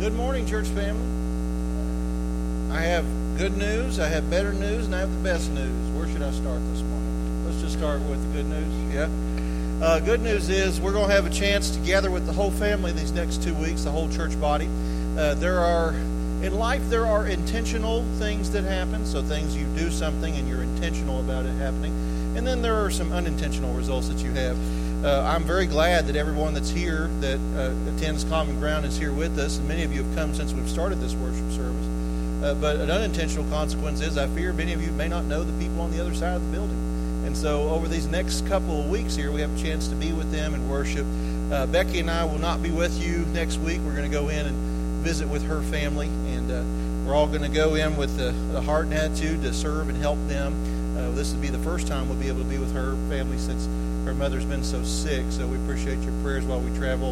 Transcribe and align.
Good 0.00 0.14
morning, 0.14 0.46
church 0.46 0.66
family. 0.68 1.04
I 2.74 2.80
have 2.80 3.04
good 3.36 3.54
news, 3.54 4.00
I 4.00 4.08
have 4.08 4.30
better 4.30 4.54
news, 4.54 4.86
and 4.86 4.94
I 4.94 5.00
have 5.00 5.12
the 5.12 5.22
best 5.22 5.50
news. 5.50 5.90
Where 5.90 6.08
should 6.08 6.22
I 6.22 6.30
start 6.30 6.58
this 6.72 6.80
morning? 6.80 7.44
Let's 7.44 7.60
just 7.60 7.76
start 7.76 8.00
with 8.00 8.22
the 8.22 8.38
good 8.38 8.46
news. 8.46 8.94
Yeah. 8.94 9.84
Uh, 9.86 10.00
good 10.00 10.22
news 10.22 10.48
is 10.48 10.80
we're 10.80 10.94
going 10.94 11.08
to 11.08 11.14
have 11.14 11.26
a 11.26 11.30
chance 11.30 11.68
to 11.72 11.78
gather 11.80 12.10
with 12.10 12.24
the 12.24 12.32
whole 12.32 12.50
family 12.50 12.92
these 12.92 13.12
next 13.12 13.42
two 13.42 13.52
weeks, 13.52 13.84
the 13.84 13.90
whole 13.90 14.08
church 14.08 14.40
body. 14.40 14.70
Uh, 15.18 15.34
there 15.34 15.58
are 15.58 15.90
in 15.90 16.54
life 16.54 16.80
there 16.88 17.04
are 17.04 17.26
intentional 17.26 18.02
things 18.18 18.50
that 18.52 18.64
happen, 18.64 19.04
so 19.04 19.20
things 19.20 19.54
you 19.54 19.66
do 19.76 19.90
something 19.90 20.34
and 20.34 20.48
you're 20.48 20.62
intentional 20.62 21.20
about 21.20 21.44
it 21.44 21.52
happening, 21.56 21.92
and 22.38 22.46
then 22.46 22.62
there 22.62 22.82
are 22.82 22.90
some 22.90 23.12
unintentional 23.12 23.74
results 23.74 24.08
that 24.08 24.20
you 24.20 24.32
have. 24.32 24.56
Uh, 25.02 25.22
I'm 25.22 25.44
very 25.44 25.64
glad 25.64 26.08
that 26.08 26.16
everyone 26.16 26.52
that's 26.52 26.68
here 26.68 27.08
that 27.20 27.40
uh, 27.56 27.96
attends 27.96 28.22
Common 28.24 28.60
Ground 28.60 28.84
is 28.84 28.98
here 28.98 29.14
with 29.14 29.38
us, 29.38 29.56
and 29.56 29.66
many 29.66 29.82
of 29.82 29.94
you 29.94 30.02
have 30.02 30.14
come 30.14 30.34
since 30.34 30.52
we've 30.52 30.68
started 30.68 31.00
this 31.00 31.14
worship 31.14 31.50
service. 31.52 31.86
Uh, 32.44 32.54
but 32.60 32.76
an 32.76 32.90
unintentional 32.90 33.48
consequence 33.48 34.02
is 34.02 34.18
I 34.18 34.26
fear 34.26 34.52
many 34.52 34.74
of 34.74 34.82
you 34.82 34.92
may 34.92 35.08
not 35.08 35.24
know 35.24 35.42
the 35.42 35.58
people 35.58 35.80
on 35.80 35.90
the 35.90 36.02
other 36.02 36.14
side 36.14 36.36
of 36.36 36.44
the 36.44 36.52
building. 36.52 36.76
And 37.24 37.34
so 37.34 37.70
over 37.70 37.88
these 37.88 38.08
next 38.08 38.46
couple 38.46 38.78
of 38.78 38.90
weeks 38.90 39.16
here, 39.16 39.32
we 39.32 39.40
have 39.40 39.58
a 39.58 39.62
chance 39.62 39.88
to 39.88 39.94
be 39.94 40.12
with 40.12 40.30
them 40.32 40.52
and 40.52 40.70
worship. 40.70 41.06
Uh, 41.50 41.64
Becky 41.64 42.00
and 42.00 42.10
I 42.10 42.24
will 42.24 42.38
not 42.38 42.62
be 42.62 42.70
with 42.70 43.02
you 43.02 43.24
next 43.32 43.56
week. 43.56 43.80
We're 43.80 43.96
going 43.96 44.10
to 44.10 44.14
go 44.14 44.28
in 44.28 44.44
and 44.44 45.02
visit 45.02 45.26
with 45.26 45.46
her 45.46 45.62
family, 45.62 46.08
and 46.08 46.50
uh, 46.50 47.08
we're 47.08 47.16
all 47.16 47.26
going 47.26 47.40
to 47.40 47.48
go 47.48 47.74
in 47.74 47.96
with 47.96 48.18
the, 48.18 48.32
the, 48.52 48.60
heart 48.60 48.84
and 48.84 48.94
attitude 48.94 49.40
to 49.44 49.54
serve 49.54 49.88
and 49.88 49.96
help 49.96 50.18
them. 50.28 50.98
Uh, 50.98 51.10
this 51.12 51.32
will 51.32 51.40
be 51.40 51.48
the 51.48 51.58
first 51.58 51.88
time 51.88 52.06
we'll 52.06 52.18
be 52.18 52.28
able 52.28 52.42
to 52.42 52.48
be 52.48 52.58
with 52.58 52.74
her 52.74 52.96
family 53.08 53.38
since 53.38 53.66
her 54.04 54.14
mother's 54.14 54.44
been 54.44 54.64
so 54.64 54.82
sick. 54.82 55.24
So 55.30 55.46
we 55.46 55.56
appreciate 55.56 55.98
your 56.00 56.12
prayers 56.22 56.44
while 56.44 56.60
we 56.60 56.76
travel, 56.76 57.10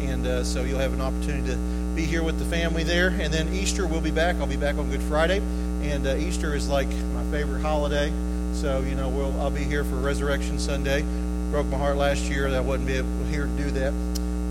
and 0.00 0.26
uh, 0.26 0.44
so 0.44 0.62
you'll 0.62 0.80
have 0.80 0.92
an 0.92 1.00
opportunity 1.00 1.52
to 1.52 1.56
be 1.94 2.04
here 2.04 2.22
with 2.22 2.38
the 2.38 2.44
family 2.44 2.82
there. 2.82 3.08
And 3.08 3.32
then 3.32 3.52
Easter, 3.54 3.86
we'll 3.86 4.00
be 4.00 4.10
back. 4.10 4.36
I'll 4.36 4.46
be 4.46 4.56
back 4.56 4.76
on 4.76 4.90
Good 4.90 5.02
Friday, 5.02 5.38
and 5.82 6.06
uh, 6.06 6.16
Easter 6.16 6.54
is 6.54 6.68
like 6.68 6.88
my 6.88 7.24
favorite 7.30 7.62
holiday. 7.62 8.12
So 8.54 8.80
you 8.80 8.94
know, 8.94 9.08
we'll 9.08 9.38
I'll 9.40 9.50
be 9.50 9.64
here 9.64 9.84
for 9.84 9.96
Resurrection 9.96 10.58
Sunday. 10.58 11.04
Broke 11.50 11.66
my 11.66 11.78
heart 11.78 11.96
last 11.96 12.22
year 12.22 12.50
that 12.50 12.56
I 12.56 12.60
wasn't 12.60 12.88
be 12.88 13.30
here 13.30 13.46
to 13.46 13.56
do 13.56 13.70
that. 13.72 13.92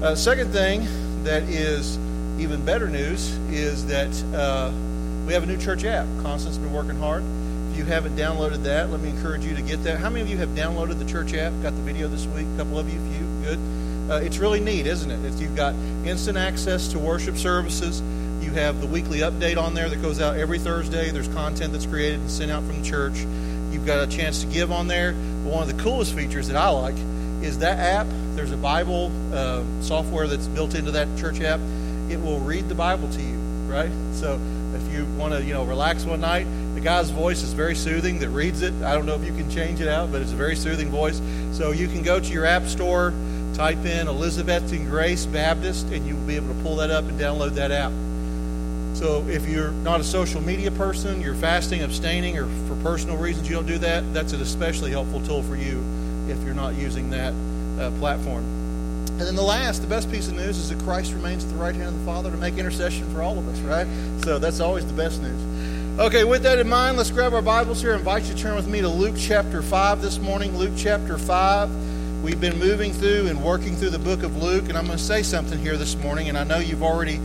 Uh, 0.04 0.16
second 0.16 0.52
thing 0.52 0.88
that 1.24 1.44
is 1.44 1.98
even 2.40 2.66
better 2.66 2.88
news 2.88 3.32
is 3.50 3.86
that 3.88 4.10
uh, 4.34 4.72
we 5.26 5.34
have 5.34 5.44
a 5.44 5.46
new 5.46 5.58
church 5.58 5.86
app. 5.86 6.06
Constance 6.22 6.56
has 6.56 6.58
been 6.58 6.74
working 6.74 6.98
hard. 6.98 7.24
If 7.74 7.80
you 7.80 7.86
haven't 7.86 8.16
downloaded 8.16 8.62
that, 8.66 8.92
let 8.92 9.00
me 9.00 9.10
encourage 9.10 9.44
you 9.44 9.56
to 9.56 9.62
get 9.64 9.84
that. 9.86 9.98
How 9.98 10.08
many 10.08 10.22
of 10.22 10.30
you 10.30 10.38
have 10.38 10.50
downloaded 10.50 11.00
the 11.00 11.06
church 11.06 11.34
app? 11.34 11.52
Got 11.64 11.76
the 11.76 11.82
video 11.82 12.08
this 12.08 12.28
week? 12.28 12.46
A 12.54 12.58
couple 12.58 12.78
of 12.78 12.88
you, 12.88 13.00
few, 13.00 13.26
good. 13.42 14.12
Uh, 14.12 14.24
it's 14.24 14.38
really 14.38 14.60
neat, 14.60 14.86
isn't 14.86 15.10
it? 15.10 15.26
If 15.26 15.40
you've 15.40 15.56
got 15.56 15.74
instant 16.06 16.38
access 16.38 16.90
to 16.90 17.00
worship 17.00 17.36
services. 17.36 18.00
You 18.44 18.52
have 18.52 18.80
the 18.80 18.86
weekly 18.86 19.22
update 19.22 19.58
on 19.58 19.74
there 19.74 19.90
that 19.90 20.04
goes 20.04 20.22
out 20.22 20.38
every 20.38 20.60
Thursday. 20.60 21.10
There's 21.10 21.30
content 21.30 21.74
that's 21.74 21.88
created 21.88 22.20
and 22.20 22.30
sent 22.30 22.52
out 22.52 22.62
from 22.62 22.84
the 22.84 22.88
church. 22.88 23.16
You've 23.72 23.88
got 23.88 24.08
a 24.08 24.08
chance 24.08 24.42
to 24.42 24.46
give 24.46 24.72
on 24.72 24.88
there. 24.88 25.14
But 25.14 25.52
one 25.52 25.68
of 25.68 25.76
the 25.76 25.82
coolest 25.82 26.14
features 26.14 26.50
that 26.50 26.56
I 26.56 26.70
like 26.70 26.96
is 27.42 27.58
that 27.58 27.80
app. 27.80 28.06
There's 28.36 28.52
a 28.52 28.58
Bible 28.58 29.12
uh, 29.34 29.64
software 29.82 30.28
that's 30.28 30.46
built 30.46 30.76
into 30.76 30.92
that 30.92 31.08
church 31.18 31.42
app 31.42 31.60
it 32.10 32.22
will 32.22 32.40
read 32.40 32.70
the 32.70 32.76
Bible 32.76 33.10
to 33.10 33.22
you, 33.22 33.38
right? 33.68 33.92
So 34.14 34.40
if 34.74 34.94
you 34.94 35.06
want 35.18 35.34
to, 35.34 35.44
you 35.44 35.54
know, 35.54 35.64
relax 35.64 36.06
one 36.06 36.22
night, 36.22 36.46
the 36.74 36.82
guy's 36.82 37.10
voice 37.10 37.44
is 37.44 37.54
very 37.54 37.76
soothing 37.76 38.20
that 38.20 38.30
reads 38.30 38.62
it. 38.62 38.74
I 38.84 38.94
don't 38.94 39.06
know 39.06 39.16
if 39.16 39.24
you 39.24 39.34
can 39.34 39.50
change 39.50 39.82
it 39.82 39.88
out, 39.88 40.12
but 40.12 40.22
it's 40.22 40.32
a 40.32 40.36
very 40.36 40.56
soothing 40.56 40.90
voice. 40.90 41.22
So 41.52 41.72
you 41.72 41.88
can 41.88 42.02
go 42.02 42.20
to 42.20 42.26
your 42.26 42.46
app 42.46 42.64
store, 42.64 43.14
type 43.54 43.86
in 43.86 44.08
Elizabethton 44.08 44.90
Grace 44.90 45.26
Baptist, 45.26 45.88
and 45.88 46.06
you 46.08 46.16
will 46.16 46.26
be 46.26 46.36
able 46.36 46.54
to 46.54 46.62
pull 46.64 46.78
that 46.78 46.90
up 46.90 47.06
and 47.06 47.20
download 47.20 47.52
that 47.52 47.72
app. 47.72 47.92
So 48.98 49.26
if 49.28 49.48
you're 49.48 49.72
not 49.72 50.00
a 50.00 50.04
social 50.04 50.42
media 50.42 50.72
person, 50.72 51.22
you're 51.22 51.36
fasting, 51.36 51.82
abstaining, 51.82 52.38
or 52.38 52.48
for 52.68 52.76
personal 52.84 53.18
reasons 53.18 53.50
you 53.50 53.56
don't 53.56 53.66
do 53.66 53.78
that, 53.80 54.14
that's 54.14 54.34
an 54.34 54.42
especially 54.42 54.92
helpful 54.92 55.22
tool 55.22 55.44
for 55.44 55.56
you 55.56 55.84
if 56.28 56.42
you're 56.44 56.54
not 56.54 56.76
using 56.76 57.10
that 57.10 57.34
uh, 57.80 57.92
platform. 58.00 58.44
And 59.14 59.22
then 59.22 59.36
the 59.36 59.44
last, 59.44 59.82
the 59.82 59.88
best 59.88 60.10
piece 60.10 60.28
of 60.28 60.36
news 60.36 60.58
is 60.58 60.70
that 60.70 60.80
Christ 60.80 61.14
remains 61.14 61.44
at 61.44 61.52
the 61.52 61.58
right 61.58 61.76
hand 61.76 61.90
of 61.90 62.00
the 62.00 62.06
Father 62.06 62.32
to 62.32 62.38
make 62.38 62.58
intercession 62.58 63.12
for 63.14 63.22
all 63.22 63.38
of 63.38 63.48
us, 63.48 63.60
right? 63.60 63.88
So 64.24 64.40
that's 64.40 64.60
always 64.60 64.88
the 64.88 64.94
best 64.94 65.22
news. 65.22 65.40
Okay, 66.00 66.24
with 66.24 66.42
that 66.42 66.58
in 66.58 66.68
mind, 66.68 66.98
let's 66.98 67.12
grab 67.12 67.36
our 67.36 67.42
Bibles 67.44 67.80
here. 67.80 67.94
I 67.94 67.98
invite 67.98 68.24
you 68.24 68.34
to 68.34 68.42
turn 68.42 68.56
with 68.56 68.68
me 68.68 68.82
to 68.82 68.88
Luke 68.88 69.14
chapter 69.16 69.62
5 69.62 70.02
this 70.02 70.18
morning. 70.18 70.58
Luke 70.58 70.74
chapter 70.76 71.20
5. 71.20 72.24
We've 72.24 72.42
been 72.42 72.58
moving 72.58 72.92
through 72.92 73.28
and 73.28 73.44
working 73.44 73.76
through 73.76 73.92
the 73.92 74.00
book 74.00 74.24
of 74.24 74.36
Luke, 74.42 74.70
and 74.70 74.76
I'm 74.76 74.88
going 74.88 74.98
to 74.98 75.04
say 75.04 75.22
something 75.22 75.60
here 75.60 75.78
this 75.78 75.96
morning, 75.96 76.30
and 76.30 76.38
I 76.38 76.46
know 76.46 76.58
you've 76.58 76.82
already 76.82 77.20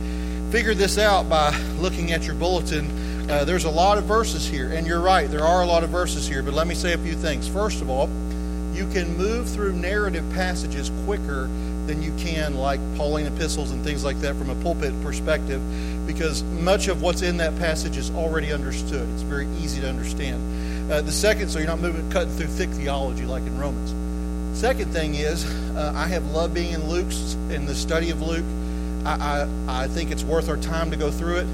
figured 0.51 0.77
this 0.77 0.99
out 0.99 1.27
by 1.27 1.57
looking 1.79 2.11
at 2.11 2.25
your 2.25 2.35
bulletin. 2.35 3.27
Uh, 3.27 3.43
there's 3.43 3.63
a 3.63 3.71
lot 3.71 3.97
of 3.97 4.03
verses 4.03 4.47
here, 4.47 4.71
and 4.71 4.85
you're 4.85 5.01
right, 5.01 5.27
there 5.31 5.43
are 5.43 5.63
a 5.63 5.65
lot 5.65 5.83
of 5.83 5.89
verses 5.89 6.27
here, 6.27 6.43
but 6.43 6.53
let 6.53 6.67
me 6.67 6.75
say 6.75 6.93
a 6.93 6.97
few 6.99 7.15
things. 7.15 7.47
First 7.47 7.81
of 7.81 7.89
all, 7.89 8.07
you 8.71 8.87
can 8.93 9.17
move 9.17 9.49
through 9.49 9.73
narrative 9.73 10.31
passages 10.35 10.91
quicker 11.05 11.49
than 11.87 12.03
you 12.03 12.15
can 12.19 12.55
like 12.55 12.79
Pauline 12.95 13.25
epistles 13.25 13.71
and 13.71 13.83
things 13.83 14.03
like 14.03 14.19
that 14.21 14.35
from 14.35 14.51
a 14.51 14.55
pulpit 14.61 14.93
perspective 15.01 15.59
because 16.19 16.43
much 16.43 16.89
of 16.89 17.01
what's 17.01 17.21
in 17.21 17.37
that 17.37 17.57
passage 17.59 17.95
is 17.95 18.11
already 18.11 18.51
understood. 18.51 19.07
It's 19.13 19.21
very 19.21 19.47
easy 19.63 19.79
to 19.79 19.87
understand. 19.87 20.91
Uh, 20.91 20.99
the 21.01 21.13
second, 21.13 21.47
so 21.47 21.59
you're 21.59 21.67
not 21.69 21.79
moving 21.79 22.11
cutting 22.11 22.33
through 22.33 22.47
thick 22.47 22.69
theology 22.71 23.23
like 23.23 23.43
in 23.43 23.57
Romans. 23.57 24.59
Second 24.59 24.91
thing 24.91 25.15
is, 25.15 25.45
uh, 25.77 25.93
I 25.95 26.07
have 26.07 26.25
loved 26.31 26.53
being 26.53 26.73
in 26.73 26.89
Luke's 26.89 27.35
in 27.49 27.65
the 27.65 27.73
study 27.73 28.09
of 28.09 28.21
Luke. 28.21 28.43
I, 29.05 29.47
I, 29.69 29.83
I 29.83 29.87
think 29.87 30.11
it's 30.11 30.25
worth 30.25 30.49
our 30.49 30.57
time 30.57 30.91
to 30.91 30.97
go 30.97 31.09
through 31.09 31.37
it. 31.37 31.47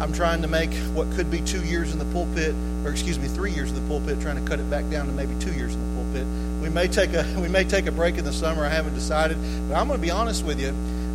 I'm 0.00 0.12
trying 0.12 0.42
to 0.42 0.48
make 0.48 0.72
what 0.94 1.10
could 1.14 1.28
be 1.28 1.40
two 1.40 1.64
years 1.64 1.92
in 1.92 1.98
the 1.98 2.04
pulpit, 2.04 2.54
or 2.84 2.92
excuse 2.92 3.18
me, 3.18 3.26
three 3.26 3.50
years 3.50 3.70
in 3.70 3.74
the 3.74 3.88
pulpit, 3.88 4.20
trying 4.20 4.40
to 4.40 4.48
cut 4.48 4.60
it 4.60 4.70
back 4.70 4.88
down 4.90 5.06
to 5.06 5.12
maybe 5.12 5.34
two 5.40 5.52
years 5.52 5.74
in 5.74 5.80
the 5.80 6.02
pulpit. 6.02 6.62
We 6.62 6.68
may 6.68 6.86
take 6.86 7.14
a 7.14 7.26
we 7.40 7.48
may 7.48 7.64
take 7.64 7.86
a 7.86 7.92
break 7.92 8.16
in 8.16 8.24
the 8.24 8.32
summer. 8.32 8.64
I 8.64 8.68
haven't 8.68 8.94
decided, 8.94 9.38
but 9.68 9.74
I'm 9.74 9.88
going 9.88 9.98
to 9.98 10.06
be 10.06 10.12
honest 10.12 10.44
with 10.44 10.60
you. 10.60 10.68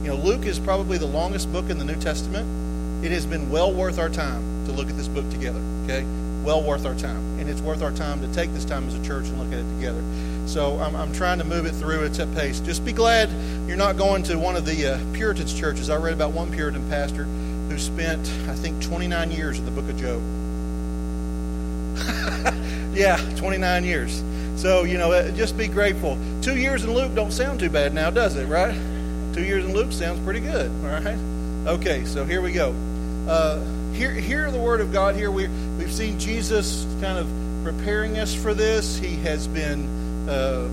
You 0.03 0.09
know, 0.09 0.16
Luke 0.16 0.45
is 0.45 0.59
probably 0.59 0.97
the 0.97 1.07
longest 1.07 1.49
book 1.53 1.69
in 1.69 1.77
the 1.77 1.85
New 1.85 1.95
Testament. 2.01 2.59
It 3.01 3.11
has 3.11 3.25
been 3.25 3.49
well 3.49 3.71
worth 3.71 3.97
our 3.97 4.09
time 4.09 4.65
to 4.65 4.71
look 4.71 4.89
at 4.89 4.97
this 4.97 5.07
book 5.07 5.29
together. 5.29 5.61
Okay, 5.83 6.05
well 6.43 6.61
worth 6.61 6.85
our 6.85 6.95
time, 6.95 7.39
and 7.39 7.49
it's 7.49 7.61
worth 7.61 7.81
our 7.81 7.91
time 7.91 8.21
to 8.21 8.33
take 8.33 8.51
this 8.53 8.65
time 8.65 8.87
as 8.87 8.95
a 8.95 9.03
church 9.03 9.27
and 9.27 9.39
look 9.39 9.53
at 9.53 9.59
it 9.59 9.75
together. 9.75 10.03
So 10.47 10.79
I'm, 10.79 10.95
I'm 10.95 11.13
trying 11.13 11.37
to 11.39 11.45
move 11.45 11.65
it 11.65 11.71
through 11.73 12.03
its 12.03 12.17
pace. 12.35 12.59
Just 12.59 12.83
be 12.83 12.91
glad 12.91 13.29
you're 13.67 13.77
not 13.77 13.97
going 13.97 14.23
to 14.23 14.37
one 14.37 14.55
of 14.55 14.65
the 14.65 14.93
uh, 14.93 14.99
Puritans 15.13 15.57
churches. 15.57 15.89
I 15.89 15.97
read 15.97 16.13
about 16.13 16.31
one 16.31 16.51
Puritan 16.51 16.89
pastor 16.89 17.25
who 17.25 17.77
spent, 17.77 18.27
I 18.49 18.55
think, 18.55 18.83
29 18.83 19.31
years 19.31 19.59
in 19.59 19.66
the 19.66 19.71
book 19.71 19.87
of 19.89 19.97
Job. 19.97 20.21
yeah, 22.95 23.17
29 23.37 23.83
years. 23.83 24.23
So, 24.55 24.83
you 24.83 24.97
know, 24.97 25.11
uh, 25.11 25.31
just 25.31 25.57
be 25.57 25.67
grateful. 25.67 26.17
Two 26.41 26.57
years 26.57 26.83
in 26.83 26.93
Luke 26.93 27.13
don't 27.13 27.31
sound 27.31 27.59
too 27.59 27.69
bad 27.69 27.93
now, 27.93 28.09
does 28.09 28.35
it, 28.35 28.45
right? 28.47 28.73
Two 29.33 29.43
years 29.43 29.63
in 29.63 29.73
Luke 29.73 29.91
sounds 29.91 30.19
pretty 30.25 30.39
good, 30.39 30.69
all 30.83 30.99
right? 30.99 31.17
Okay, 31.66 32.06
so 32.06 32.24
here 32.24 32.42
we 32.42 32.53
go. 32.53 32.74
Uh, 33.28 33.62
hear, 33.92 34.12
hear 34.12 34.50
the 34.50 34.58
word 34.58 34.80
of 34.80 34.94
God 34.94 35.16
here. 35.16 35.30
We, 35.30 35.47
we've 35.78 35.92
seen 35.92 36.18
Jesus 36.18 36.86
kind 37.02 37.18
of 37.18 37.30
preparing 37.66 38.18
us 38.18 38.34
for 38.34 38.53
this. 38.53 38.97
He 38.97 39.16
has 39.18 39.46
been 39.46 40.30
uh, 40.30 40.70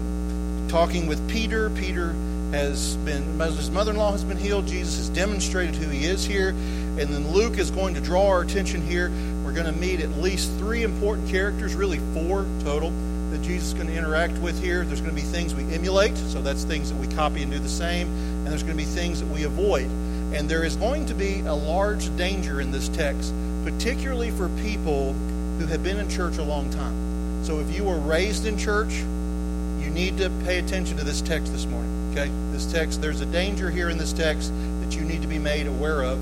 talking 0.69 1.09
with 1.09 1.29
Peter. 1.29 1.71
Peter 1.71 2.15
has 2.53 2.97
been, 2.99 3.39
his 3.41 3.69
mother 3.69 3.91
in 3.91 3.97
law 3.97 4.13
has 4.13 4.23
been 4.23 4.37
healed. 4.37 4.69
Jesus 4.69 4.97
has 4.99 5.09
demonstrated 5.09 5.75
who 5.75 5.91
he 5.91 6.05
is 6.05 6.25
here. 6.25 6.51
And 6.51 7.01
then 7.01 7.33
Luke 7.33 7.59
is 7.59 7.73
going 7.73 7.95
to 7.95 8.01
draw 8.01 8.29
our 8.29 8.43
attention 8.43 8.81
here. 8.81 9.11
We're 9.45 9.53
going 9.53 9.67
to 9.67 9.79
meet 9.79 10.01
at 10.01 10.11
least 10.11 10.53
three 10.53 10.85
important 10.85 11.29
characters, 11.29 11.75
really 11.75 11.99
four 12.15 12.47
total, 12.63 12.91
that 13.31 13.43
Jesus 13.43 13.69
is 13.69 13.75
going 13.75 13.89
to 13.89 13.95
interact 13.95 14.35
with 14.35 14.63
here. 14.63 14.85
There's 14.85 15.01
going 15.01 15.15
to 15.15 15.21
be 15.21 15.27
things 15.27 15.53
we 15.53 15.65
emulate, 15.75 16.17
so 16.17 16.41
that's 16.41 16.63
things 16.63 16.93
that 16.93 16.97
we 16.97 17.09
copy 17.09 17.43
and 17.43 17.51
do 17.51 17.59
the 17.59 17.69
same. 17.69 18.07
And 18.07 18.47
there's 18.47 18.63
going 18.63 18.79
to 18.79 18.83
be 18.83 18.89
things 18.89 19.19
that 19.21 19.29
we 19.29 19.43
avoid. 19.43 19.91
And 20.35 20.49
there 20.49 20.65
is 20.65 20.77
going 20.77 21.07
to 21.07 21.15
be 21.15 21.41
a 21.41 21.55
large 21.55 22.15
danger 22.17 22.61
in 22.61 22.71
this 22.71 22.89
text, 22.89 23.33
particularly 23.65 24.31
for 24.31 24.49
people 24.61 25.13
who 25.59 25.67
have 25.67 25.83
been 25.83 25.99
in 25.99 26.09
church 26.09 26.39
a 26.39 26.43
long 26.43 26.71
time. 26.71 27.45
So 27.45 27.61
if 27.61 27.75
you 27.75 27.85
were 27.85 27.99
raised 27.99 28.47
in 28.47 28.59
church, 28.59 28.93
you 28.93 29.91
need 29.91 30.19
to 30.19 30.31
pay 30.45 30.59
attention 30.59 30.97
to 30.97 31.05
this 31.05 31.21
text 31.21 31.53
this 31.53 31.65
morning. 31.65 32.11
Okay? 32.11 32.31
This 32.51 32.71
text, 32.71 33.01
there's 33.01 33.21
a 33.21 33.27
danger 33.27 33.71
here 33.71 33.89
in 33.89 33.99
this 33.99 34.13
text 34.13 34.53
that 34.81 34.95
you 34.95 35.03
need 35.03 35.23
to 35.23 35.29
be 35.29 35.39
made 35.39 35.67
aware 35.67 36.03
of 36.03 36.19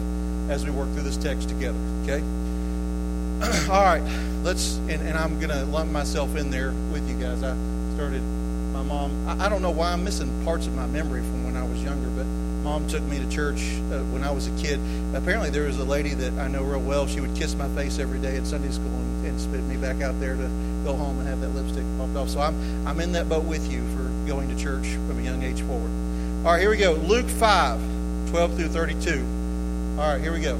as 0.50 0.64
we 0.64 0.70
work 0.70 0.90
through 0.92 1.02
this 1.02 1.16
text 1.16 1.48
together. 1.48 1.78
Okay? 2.02 2.20
All 3.70 3.82
right. 3.82 4.02
Let's, 4.42 4.76
and, 4.76 4.90
and 4.90 5.16
I'm 5.16 5.40
going 5.40 5.50
to 5.50 5.64
lump 5.64 5.90
myself 5.90 6.36
in 6.36 6.50
there 6.50 6.72
with 6.92 7.08
you 7.08 7.16
guys. 7.16 7.42
I 7.42 7.56
started, 7.94 8.22
my 8.74 8.82
mom, 8.82 9.28
I, 9.28 9.46
I, 9.46 9.48
don't 9.48 9.62
know 9.62 9.70
why 9.70 9.92
I'm 9.92 10.02
missing 10.02 10.44
parts 10.44 10.66
of 10.66 10.74
my 10.74 10.86
memory 10.86 11.20
from 11.20 11.44
when 11.44 11.56
I 11.56 11.62
was 11.62 11.80
younger, 11.80 12.08
but 12.08 12.26
mom 12.26 12.88
took 12.88 13.02
me 13.04 13.20
to 13.20 13.30
church 13.30 13.60
uh, 13.92 14.02
when 14.10 14.24
I 14.24 14.32
was 14.32 14.48
a 14.48 14.50
kid. 14.60 14.80
Apparently, 15.14 15.48
there 15.48 15.62
was 15.62 15.78
a 15.78 15.84
lady 15.84 16.12
that 16.14 16.32
I 16.40 16.48
know 16.48 16.64
real 16.64 16.80
well. 16.80 17.06
She 17.06 17.20
would 17.20 17.36
kiss 17.36 17.54
my 17.54 17.68
face 17.68 18.00
every 18.00 18.18
day 18.18 18.36
at 18.36 18.44
Sunday 18.46 18.72
school 18.72 18.90
and, 18.90 19.26
and 19.26 19.40
spit 19.40 19.62
me 19.62 19.76
back 19.76 20.02
out 20.02 20.18
there 20.18 20.34
to 20.34 20.50
go 20.82 20.96
home 20.96 21.20
and 21.20 21.28
have 21.28 21.40
that 21.40 21.50
lipstick 21.50 21.84
popped 21.96 22.16
off. 22.16 22.30
So 22.30 22.40
I'm, 22.40 22.86
I'm 22.86 22.98
in 22.98 23.12
that 23.12 23.28
boat 23.28 23.44
with 23.44 23.70
you 23.70 23.86
for 23.94 24.10
going 24.26 24.48
to 24.54 24.60
church 24.60 24.86
from 25.06 25.20
a 25.20 25.22
young 25.22 25.44
age 25.44 25.62
forward. 25.62 25.90
All 26.44 26.52
right, 26.52 26.60
here 26.60 26.70
we 26.70 26.76
go. 26.76 26.94
Luke 26.94 27.28
5, 27.28 28.30
12 28.30 28.56
through 28.56 28.68
32. 28.68 29.24
All 30.00 30.12
right, 30.12 30.20
here 30.20 30.32
we 30.32 30.40
go. 30.40 30.56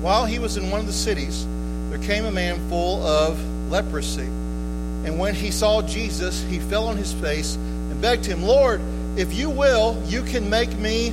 While 0.00 0.26
he 0.26 0.38
was 0.38 0.56
in 0.56 0.70
one 0.70 0.78
of 0.78 0.86
the 0.86 0.92
cities, 0.92 1.44
there 1.90 1.98
came 1.98 2.24
a 2.24 2.30
man 2.30 2.68
full 2.68 3.04
of 3.04 3.36
leprosy. 3.68 4.28
And 5.04 5.18
when 5.18 5.34
he 5.34 5.50
saw 5.50 5.82
Jesus, 5.82 6.42
he 6.42 6.58
fell 6.58 6.88
on 6.88 6.96
his 6.96 7.12
face 7.12 7.56
and 7.56 8.00
begged 8.00 8.24
him, 8.24 8.42
Lord, 8.42 8.80
if 9.16 9.34
you 9.34 9.50
will, 9.50 10.02
you 10.06 10.22
can 10.22 10.50
make 10.50 10.72
me 10.76 11.12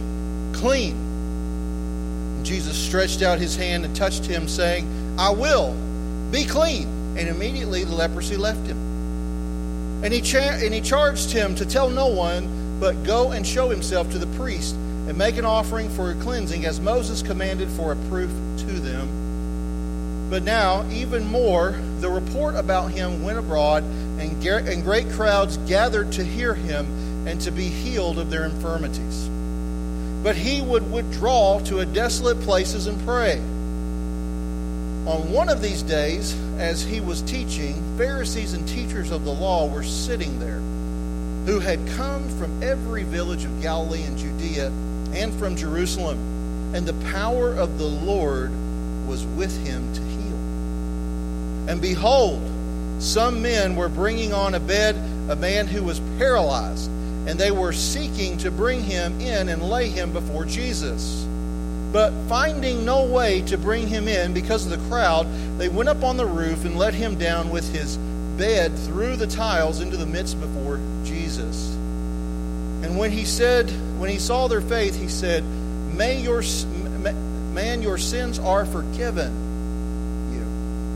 clean. 0.54 0.94
And 0.94 2.46
Jesus 2.46 2.76
stretched 2.76 3.22
out 3.22 3.38
his 3.38 3.56
hand 3.56 3.86
and 3.86 3.96
touched 3.96 4.26
him, 4.26 4.48
saying, 4.48 5.18
I 5.20 5.30
will, 5.32 5.76
be 6.32 6.46
clean. 6.46 6.88
And 7.18 7.28
immediately 7.28 7.84
the 7.84 7.94
leprosy 7.94 8.38
left 8.38 8.66
him. 8.66 10.04
And 10.04 10.14
he, 10.14 10.22
cha- 10.22 10.40
and 10.40 10.74
he 10.74 10.82
charged 10.82 11.32
him 11.32 11.54
to 11.56 11.66
tell 11.66 11.90
no 11.90 12.08
one, 12.08 12.80
but 12.80 13.04
go 13.04 13.32
and 13.32 13.46
show 13.46 13.70
himself 13.70 14.10
to 14.12 14.18
the 14.18 14.28
priest 14.38 14.74
and 14.74 15.18
make 15.18 15.38
an 15.38 15.46
offering 15.46 15.90
for 15.90 16.12
a 16.12 16.16
cleansing, 16.16 16.66
as 16.66 16.80
Moses 16.80 17.22
commanded 17.22 17.70
for 17.70 17.92
a 17.92 17.96
proof 18.08 18.32
to 18.60 18.66
them. 18.80 19.21
But 20.32 20.44
now, 20.44 20.90
even 20.90 21.28
more, 21.28 21.76
the 22.00 22.10
report 22.10 22.56
about 22.56 22.92
him 22.92 23.22
went 23.22 23.38
abroad, 23.38 23.84
and, 23.84 24.82
great 24.82 25.10
crowds 25.12 25.58
gathered 25.58 26.14
to 26.14 26.24
hear 26.24 26.54
him 26.54 27.28
and 27.28 27.42
to 27.42 27.52
be 27.52 27.68
healed 27.68 28.18
of 28.18 28.30
their 28.30 28.46
infirmities. 28.46 29.28
But 30.24 30.38
he 30.38 30.62
would 30.62 30.90
withdraw 30.90 31.60
to 31.66 31.80
a 31.80 31.86
desolate 31.86 32.40
places 32.44 32.88
and 32.88 33.06
pray. 33.06 33.40
On 35.06 35.34
one 35.34 35.50
of 35.50 35.62
these 35.62 35.84
days, 35.84 36.34
as 36.58 36.82
he 36.82 37.02
was 37.02 37.22
teaching, 37.24 37.98
Pharisees 37.98 38.54
and 38.54 38.66
teachers 38.66 39.12
of 39.12 39.26
the 39.26 39.34
law 39.34 39.68
were 39.68 39.84
sitting 39.84 40.40
there, 40.40 40.62
who 41.46 41.60
had 41.60 41.86
come 41.98 42.30
from 42.40 42.64
every 42.64 43.04
village 43.04 43.44
of 43.44 43.62
Galilee 43.62 44.04
and 44.04 44.18
Judea 44.18 44.68
and 45.14 45.34
from 45.34 45.58
Jerusalem, 45.58 46.74
and 46.74 46.88
the 46.88 47.12
power 47.12 47.54
of 47.54 47.78
the 47.78 47.84
Lord 47.84 48.54
was 49.12 49.26
with 49.26 49.54
him 49.68 49.94
to 49.94 50.00
heal. 50.00 51.70
and 51.70 51.82
behold, 51.82 52.42
some 53.00 53.42
men 53.42 53.76
were 53.76 53.90
bringing 53.90 54.32
on 54.34 54.56
a 54.56 54.60
bed 54.60 54.96
a 55.30 55.36
man 55.36 55.68
who 55.68 55.84
was 55.84 56.00
paralyzed, 56.18 56.90
and 57.28 57.38
they 57.38 57.52
were 57.52 57.74
seeking 57.74 58.38
to 58.38 58.50
bring 58.50 58.82
him 58.82 59.20
in 59.20 59.50
and 59.50 59.62
lay 59.62 59.90
him 59.90 60.14
before 60.14 60.46
Jesus. 60.46 61.26
But 61.92 62.14
finding 62.30 62.86
no 62.86 63.04
way 63.04 63.42
to 63.48 63.58
bring 63.58 63.86
him 63.88 64.08
in 64.08 64.34
because 64.34 64.66
of 64.66 64.72
the 64.72 64.90
crowd, 64.90 65.28
they 65.58 65.68
went 65.68 65.90
up 65.90 66.04
on 66.04 66.16
the 66.16 66.26
roof 66.26 66.64
and 66.64 66.78
let 66.78 66.94
him 66.94 67.16
down 67.16 67.50
with 67.50 67.70
his 67.74 67.98
bed 68.38 68.72
through 68.80 69.18
the 69.18 69.28
tiles 69.28 69.82
into 69.82 69.98
the 69.98 70.06
midst 70.06 70.40
before 70.40 70.80
Jesus. 71.04 71.76
And 72.84 72.98
when 72.98 73.12
he 73.12 73.26
said, 73.26 73.70
when 74.00 74.10
he 74.10 74.20
saw 74.20 74.48
their 74.48 74.62
faith, 74.62 74.96
he 74.96 75.10
said, 75.10 75.44
"May 75.44 76.22
your 76.22 76.42
man, 77.52 77.82
your 77.82 77.98
sins 77.98 78.40
are 78.40 78.66
forgiven." 78.66 79.32
You. 80.34 80.42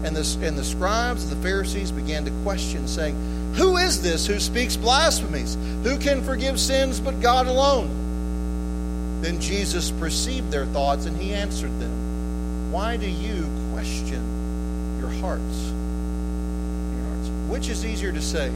And 0.05 0.15
the, 0.15 0.47
and 0.47 0.57
the 0.57 0.63
scribes 0.63 1.23
and 1.23 1.31
the 1.31 1.41
Pharisees 1.43 1.91
began 1.91 2.25
to 2.25 2.31
question, 2.43 2.87
saying, 2.87 3.15
Who 3.55 3.77
is 3.77 4.01
this 4.01 4.27
who 4.27 4.39
speaks 4.39 4.75
blasphemies? 4.75 5.57
Who 5.83 5.97
can 5.97 6.23
forgive 6.23 6.59
sins 6.59 6.99
but 6.99 7.21
God 7.21 7.47
alone? 7.47 9.21
Then 9.21 9.39
Jesus 9.41 9.89
perceived 9.91 10.51
their 10.51 10.67
thoughts, 10.67 11.07
and 11.07 11.17
he 11.17 11.33
answered 11.33 11.79
them, 11.79 12.71
Why 12.71 12.97
do 12.97 13.09
you 13.09 13.49
question 13.73 14.99
your 14.99 15.09
hearts? 15.09 15.71
Your 16.93 17.05
hearts? 17.07 17.29
Which 17.49 17.69
is 17.69 17.83
easier 17.83 18.11
to 18.11 18.21
say, 18.21 18.51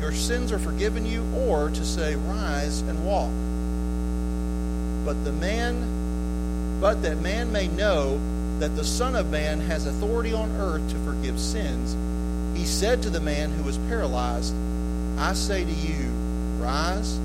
Your 0.00 0.12
sins 0.12 0.50
are 0.50 0.58
forgiven 0.58 1.06
you, 1.06 1.24
or 1.36 1.70
to 1.70 1.84
say, 1.84 2.16
Rise 2.16 2.80
and 2.80 3.06
walk? 3.06 3.30
But 5.04 5.24
the 5.24 5.32
man, 5.32 5.97
but 6.80 7.02
that 7.02 7.18
man 7.18 7.52
may 7.52 7.68
know 7.68 8.20
that 8.58 8.74
the 8.76 8.84
Son 8.84 9.14
of 9.14 9.30
Man 9.30 9.60
has 9.60 9.86
authority 9.86 10.32
on 10.32 10.50
earth 10.60 10.88
to 10.90 10.98
forgive 10.98 11.38
sins, 11.38 11.96
he 12.58 12.64
said 12.64 13.02
to 13.02 13.10
the 13.10 13.20
man 13.20 13.50
who 13.50 13.62
was 13.62 13.78
paralyzed, 13.88 14.54
I 15.16 15.32
say 15.34 15.64
to 15.64 15.70
you, 15.70 16.10
rise, 16.58 17.18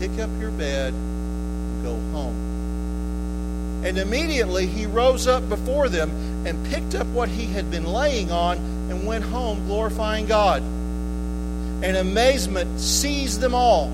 pick 0.00 0.18
up 0.18 0.30
your 0.38 0.50
bed, 0.50 0.92
and 0.92 1.82
go 1.82 1.94
home. 2.16 3.82
And 3.84 3.98
immediately 3.98 4.66
he 4.66 4.86
rose 4.86 5.26
up 5.26 5.48
before 5.48 5.88
them 5.88 6.10
and 6.46 6.66
picked 6.66 6.94
up 6.94 7.06
what 7.08 7.28
he 7.28 7.46
had 7.46 7.70
been 7.70 7.84
laying 7.84 8.30
on 8.30 8.56
and 8.90 9.06
went 9.06 9.24
home 9.24 9.66
glorifying 9.66 10.26
God. 10.26 10.62
And 10.62 11.96
amazement 11.96 12.80
seized 12.80 13.40
them 13.40 13.54
all, 13.54 13.86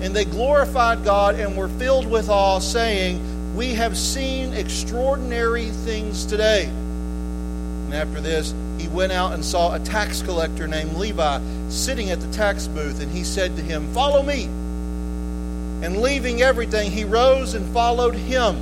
and 0.00 0.14
they 0.14 0.24
glorified 0.24 1.04
God 1.04 1.36
and 1.36 1.56
were 1.56 1.68
filled 1.68 2.06
with 2.08 2.28
awe, 2.28 2.58
saying, 2.58 3.37
we 3.58 3.74
have 3.74 3.98
seen 3.98 4.54
extraordinary 4.54 5.64
things 5.64 6.24
today. 6.24 6.66
And 6.66 7.92
after 7.92 8.20
this, 8.20 8.54
he 8.78 8.86
went 8.86 9.10
out 9.10 9.32
and 9.32 9.44
saw 9.44 9.74
a 9.74 9.80
tax 9.80 10.22
collector 10.22 10.68
named 10.68 10.92
Levi 10.92 11.40
sitting 11.68 12.10
at 12.10 12.20
the 12.20 12.32
tax 12.32 12.68
booth, 12.68 13.02
and 13.02 13.10
he 13.10 13.24
said 13.24 13.56
to 13.56 13.62
him, 13.62 13.92
Follow 13.92 14.22
me. 14.22 14.44
And 14.44 16.00
leaving 16.00 16.40
everything, 16.40 16.92
he 16.92 17.02
rose 17.02 17.54
and 17.54 17.68
followed 17.74 18.14
him. 18.14 18.54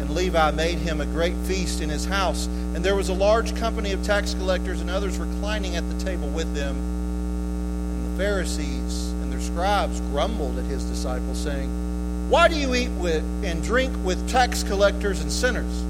And 0.00 0.10
Levi 0.10 0.52
made 0.52 0.78
him 0.78 1.00
a 1.00 1.06
great 1.06 1.34
feast 1.38 1.80
in 1.80 1.88
his 1.88 2.04
house, 2.04 2.46
and 2.46 2.84
there 2.84 2.94
was 2.94 3.08
a 3.08 3.14
large 3.14 3.56
company 3.56 3.90
of 3.90 4.04
tax 4.04 4.32
collectors 4.32 4.80
and 4.80 4.90
others 4.90 5.18
reclining 5.18 5.74
at 5.74 5.88
the 5.88 6.04
table 6.04 6.28
with 6.28 6.54
them. 6.54 6.76
And 6.76 8.14
the 8.14 8.22
Pharisees 8.22 9.10
and 9.10 9.32
their 9.32 9.40
scribes 9.40 10.00
grumbled 10.02 10.56
at 10.56 10.66
his 10.66 10.84
disciples, 10.84 11.42
saying, 11.42 11.87
why 12.28 12.46
do 12.46 12.56
you 12.56 12.74
eat 12.74 12.90
with 12.90 13.24
and 13.42 13.62
drink 13.62 13.96
with 14.04 14.28
tax 14.28 14.62
collectors 14.62 15.22
and 15.22 15.32
sinners? 15.32 15.82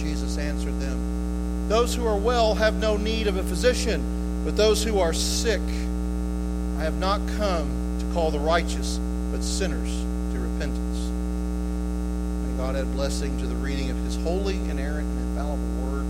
Jesus 0.00 0.38
answered 0.38 0.78
them, 0.78 1.68
Those 1.68 1.96
who 1.96 2.06
are 2.06 2.16
well 2.16 2.54
have 2.54 2.74
no 2.76 2.96
need 2.96 3.26
of 3.26 3.36
a 3.36 3.42
physician, 3.42 4.44
but 4.44 4.56
those 4.56 4.84
who 4.84 5.00
are 5.00 5.12
sick. 5.12 5.60
I 6.78 6.84
have 6.84 6.96
not 7.00 7.20
come 7.36 7.98
to 7.98 8.14
call 8.14 8.30
the 8.30 8.38
righteous, 8.38 8.98
but 9.32 9.42
sinners 9.42 9.90
to 10.32 10.38
repentance. 10.38 10.98
May 12.46 12.56
God 12.56 12.76
add 12.76 12.92
blessing 12.92 13.36
to 13.40 13.46
the 13.48 13.56
reading 13.56 13.90
of 13.90 13.96
his 13.98 14.14
holy, 14.22 14.54
inerrant, 14.54 15.08
and 15.08 15.28
infallible 15.28 15.90
word. 15.90 16.06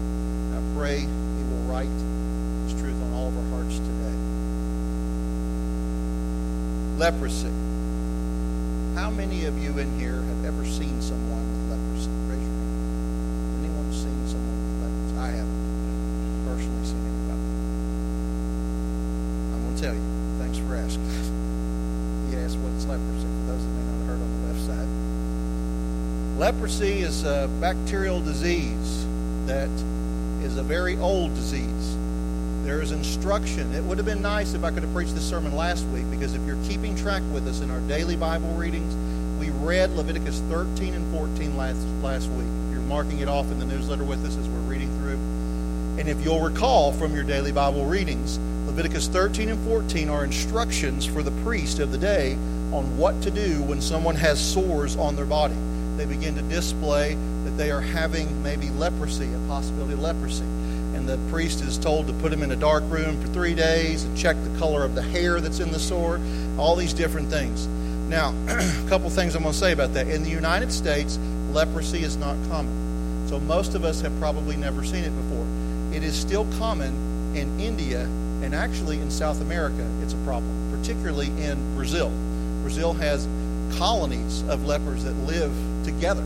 I 0.54 0.78
pray 0.78 1.00
he 1.00 1.06
will 1.06 1.72
write 1.72 1.88
his 2.68 2.78
truth 2.78 3.00
on 3.02 3.14
all 3.14 3.28
of 3.28 3.36
our 3.38 3.62
hearts 3.62 3.78
today. 3.78 4.14
Leprosy. 6.98 7.69
How 8.94 9.08
many 9.08 9.44
of 9.44 9.56
you 9.62 9.78
in 9.78 9.98
here 9.98 10.20
have 10.20 10.44
ever 10.44 10.64
seen 10.64 11.00
someone 11.00 11.46
with 11.52 11.70
leprosy? 11.70 12.10
Raise 12.26 12.42
your 12.42 12.58
hand. 12.58 13.62
Anyone 13.62 13.92
seen 13.92 14.26
someone 14.26 14.58
with 14.66 14.82
leprosy? 14.82 15.16
I 15.18 15.30
haven't 15.38 16.44
personally 16.46 16.84
seen 16.84 16.98
anybody. 17.06 17.46
I'm 19.54 19.62
going 19.62 19.76
to 19.76 19.82
tell 19.82 19.94
you. 19.94 20.02
Thanks 20.42 20.58
for 20.58 20.74
asking. 20.74 21.06
he 22.30 22.36
asked 22.42 22.58
what's 22.58 22.84
leprosy 22.86 23.30
for 23.30 23.44
those 23.46 23.62
that 23.62 23.70
may 23.70 23.84
not 23.86 23.94
have 23.94 24.06
heard 24.10 24.22
on 24.22 24.30
the 24.34 24.42
left 24.50 24.62
side. 24.66 24.90
Leprosy 26.38 27.00
is 27.00 27.24
a 27.24 27.48
bacterial 27.60 28.20
disease 28.20 29.06
that 29.46 29.70
is 30.42 30.56
a 30.56 30.62
very 30.62 30.96
old 30.98 31.34
disease. 31.34 31.96
There 32.70 32.82
is 32.82 32.92
instruction. 32.92 33.74
It 33.74 33.82
would 33.82 33.98
have 33.98 34.06
been 34.06 34.22
nice 34.22 34.54
if 34.54 34.62
I 34.62 34.70
could 34.70 34.84
have 34.84 34.94
preached 34.94 35.16
this 35.16 35.28
sermon 35.28 35.56
last 35.56 35.84
week 35.86 36.08
because 36.08 36.34
if 36.34 36.46
you're 36.46 36.62
keeping 36.68 36.94
track 36.94 37.20
with 37.32 37.48
us 37.48 37.62
in 37.62 37.70
our 37.72 37.80
daily 37.80 38.14
Bible 38.14 38.50
readings, 38.50 38.94
we 39.40 39.50
read 39.50 39.90
Leviticus 39.90 40.38
13 40.48 40.94
and 40.94 41.12
14 41.12 41.56
last, 41.56 41.84
last 42.00 42.28
week. 42.28 42.46
You're 42.70 42.82
marking 42.82 43.18
it 43.18 43.26
off 43.26 43.50
in 43.50 43.58
the 43.58 43.64
newsletter 43.64 44.04
with 44.04 44.24
us 44.24 44.36
as 44.36 44.48
we're 44.48 44.60
reading 44.60 44.88
through. 45.00 45.16
And 45.98 46.08
if 46.08 46.24
you'll 46.24 46.40
recall 46.40 46.92
from 46.92 47.12
your 47.12 47.24
daily 47.24 47.50
Bible 47.50 47.86
readings, 47.86 48.38
Leviticus 48.66 49.08
13 49.08 49.48
and 49.48 49.66
14 49.66 50.08
are 50.08 50.22
instructions 50.22 51.04
for 51.04 51.24
the 51.24 51.32
priest 51.42 51.80
of 51.80 51.90
the 51.90 51.98
day 51.98 52.34
on 52.72 52.96
what 52.96 53.20
to 53.22 53.32
do 53.32 53.64
when 53.64 53.80
someone 53.80 54.14
has 54.14 54.38
sores 54.38 54.94
on 54.94 55.16
their 55.16 55.26
body. 55.26 55.56
They 55.96 56.06
begin 56.06 56.36
to 56.36 56.42
display 56.42 57.14
that 57.42 57.56
they 57.56 57.72
are 57.72 57.80
having 57.80 58.40
maybe 58.44 58.70
leprosy, 58.70 59.28
a 59.34 59.48
possibility 59.48 59.94
of 59.94 59.98
leprosy 60.02 60.46
and 61.00 61.08
the 61.08 61.18
priest 61.30 61.62
is 61.62 61.78
told 61.78 62.06
to 62.06 62.12
put 62.12 62.30
him 62.30 62.42
in 62.42 62.52
a 62.52 62.56
dark 62.56 62.84
room 62.88 63.18
for 63.22 63.28
three 63.28 63.54
days 63.54 64.04
and 64.04 64.16
check 64.16 64.36
the 64.44 64.58
color 64.58 64.84
of 64.84 64.94
the 64.94 65.00
hair 65.00 65.40
that's 65.40 65.58
in 65.58 65.72
the 65.72 65.78
sore, 65.78 66.20
all 66.58 66.76
these 66.76 66.92
different 66.92 67.30
things. 67.30 67.66
Now, 68.08 68.34
a 68.48 68.88
couple 68.90 69.08
things 69.08 69.34
I'm 69.34 69.42
going 69.42 69.54
to 69.54 69.58
say 69.58 69.72
about 69.72 69.94
that. 69.94 70.08
In 70.08 70.22
the 70.22 70.28
United 70.28 70.70
States, 70.70 71.18
leprosy 71.52 72.02
is 72.02 72.18
not 72.18 72.36
common. 72.50 73.26
So 73.28 73.40
most 73.40 73.74
of 73.74 73.82
us 73.82 74.02
have 74.02 74.16
probably 74.18 74.56
never 74.56 74.84
seen 74.84 75.04
it 75.04 75.10
before. 75.10 75.46
It 75.96 76.02
is 76.02 76.20
still 76.20 76.44
common 76.58 77.34
in 77.34 77.58
India 77.58 78.02
and 78.42 78.54
actually 78.54 78.98
in 79.00 79.10
South 79.10 79.40
America, 79.40 79.88
it's 80.02 80.12
a 80.12 80.18
problem, 80.18 80.76
particularly 80.78 81.28
in 81.28 81.76
Brazil. 81.76 82.10
Brazil 82.60 82.92
has 82.92 83.26
colonies 83.78 84.42
of 84.48 84.66
lepers 84.66 85.04
that 85.04 85.14
live 85.14 85.52
together. 85.82 86.24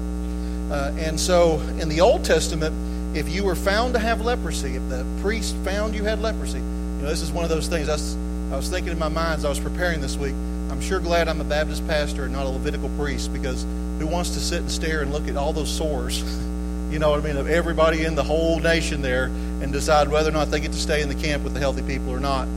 Uh, 0.70 0.92
and 0.98 1.20
so 1.20 1.60
in 1.78 1.88
the 1.88 2.00
Old 2.00 2.24
Testament, 2.24 2.74
if 3.14 3.28
you 3.28 3.44
were 3.44 3.54
found 3.54 3.94
to 3.94 4.00
have 4.00 4.20
leprosy, 4.20 4.74
if 4.74 4.88
the 4.88 5.06
priest 5.22 5.56
found 5.58 5.94
you 5.94 6.02
had 6.02 6.20
leprosy, 6.20 6.58
you 6.58 6.64
know, 6.64 7.08
this 7.08 7.22
is 7.22 7.30
one 7.30 7.44
of 7.44 7.50
those 7.50 7.68
things 7.68 7.88
I 7.88 7.92
was, 7.92 8.16
I 8.52 8.56
was 8.56 8.68
thinking 8.68 8.90
in 8.90 8.98
my 8.98 9.08
mind 9.08 9.38
as 9.38 9.44
I 9.44 9.48
was 9.48 9.60
preparing 9.60 10.00
this 10.00 10.16
week. 10.16 10.34
I'm 10.70 10.80
sure 10.80 10.98
glad 10.98 11.28
I'm 11.28 11.40
a 11.40 11.44
Baptist 11.44 11.86
pastor 11.86 12.24
and 12.24 12.32
not 12.32 12.46
a 12.46 12.48
Levitical 12.48 12.88
priest 12.98 13.32
because 13.32 13.62
who 14.00 14.08
wants 14.08 14.30
to 14.30 14.40
sit 14.40 14.60
and 14.60 14.70
stare 14.70 15.02
and 15.02 15.12
look 15.12 15.28
at 15.28 15.36
all 15.36 15.52
those 15.52 15.70
sores, 15.70 16.22
you 16.90 16.98
know 16.98 17.10
what 17.10 17.20
I 17.20 17.22
mean, 17.22 17.36
of 17.36 17.48
everybody 17.48 18.04
in 18.04 18.16
the 18.16 18.24
whole 18.24 18.58
nation 18.58 19.00
there 19.00 19.26
and 19.26 19.72
decide 19.72 20.08
whether 20.08 20.30
or 20.30 20.32
not 20.32 20.50
they 20.50 20.58
get 20.58 20.72
to 20.72 20.78
stay 20.78 21.00
in 21.00 21.08
the 21.08 21.14
camp 21.14 21.44
with 21.44 21.54
the 21.54 21.60
healthy 21.60 21.82
people 21.82 22.10
or 22.10 22.20
not? 22.20 22.48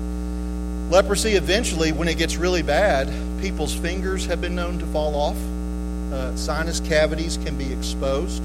Leprosy, 0.90 1.34
eventually, 1.34 1.92
when 1.92 2.08
it 2.08 2.18
gets 2.18 2.38
really 2.38 2.64
bad, 2.64 3.12
people's 3.42 3.76
fingers 3.76 4.26
have 4.26 4.42
been 4.42 4.56
known 4.56 4.80
to 4.80 4.86
fall 4.88 5.14
off. 5.16 5.38
Uh, 6.12 6.36
sinus 6.36 6.80
cavities 6.80 7.38
can 7.38 7.58
be 7.58 7.72
exposed. 7.72 8.42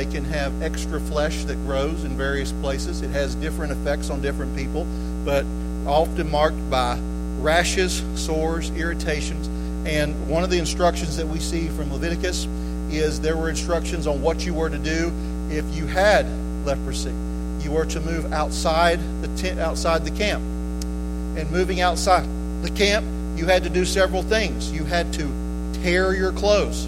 They 0.00 0.06
can 0.06 0.24
have 0.24 0.62
extra 0.62 0.98
flesh 0.98 1.44
that 1.44 1.56
grows 1.66 2.04
in 2.04 2.16
various 2.16 2.52
places. 2.52 3.02
It 3.02 3.10
has 3.10 3.34
different 3.34 3.70
effects 3.70 4.08
on 4.08 4.22
different 4.22 4.56
people, 4.56 4.86
but 5.26 5.44
often 5.86 6.30
marked 6.30 6.70
by 6.70 6.98
rashes, 7.40 8.02
sores, 8.14 8.70
irritations. 8.70 9.46
And 9.86 10.26
one 10.26 10.42
of 10.42 10.48
the 10.48 10.56
instructions 10.56 11.18
that 11.18 11.26
we 11.26 11.38
see 11.38 11.68
from 11.68 11.92
Leviticus 11.92 12.46
is 12.90 13.20
there 13.20 13.36
were 13.36 13.50
instructions 13.50 14.06
on 14.06 14.22
what 14.22 14.46
you 14.46 14.54
were 14.54 14.70
to 14.70 14.78
do 14.78 15.12
if 15.50 15.66
you 15.76 15.86
had 15.86 16.24
leprosy. 16.64 17.12
You 17.60 17.72
were 17.72 17.84
to 17.84 18.00
move 18.00 18.32
outside 18.32 19.00
the 19.20 19.28
tent, 19.36 19.60
outside 19.60 20.06
the 20.06 20.12
camp. 20.12 20.42
And 20.42 21.50
moving 21.50 21.82
outside 21.82 22.26
the 22.62 22.70
camp, 22.70 23.04
you 23.38 23.44
had 23.44 23.64
to 23.64 23.68
do 23.68 23.84
several 23.84 24.22
things. 24.22 24.72
You 24.72 24.86
had 24.86 25.12
to 25.12 25.30
tear 25.82 26.14
your 26.14 26.32
clothes. 26.32 26.86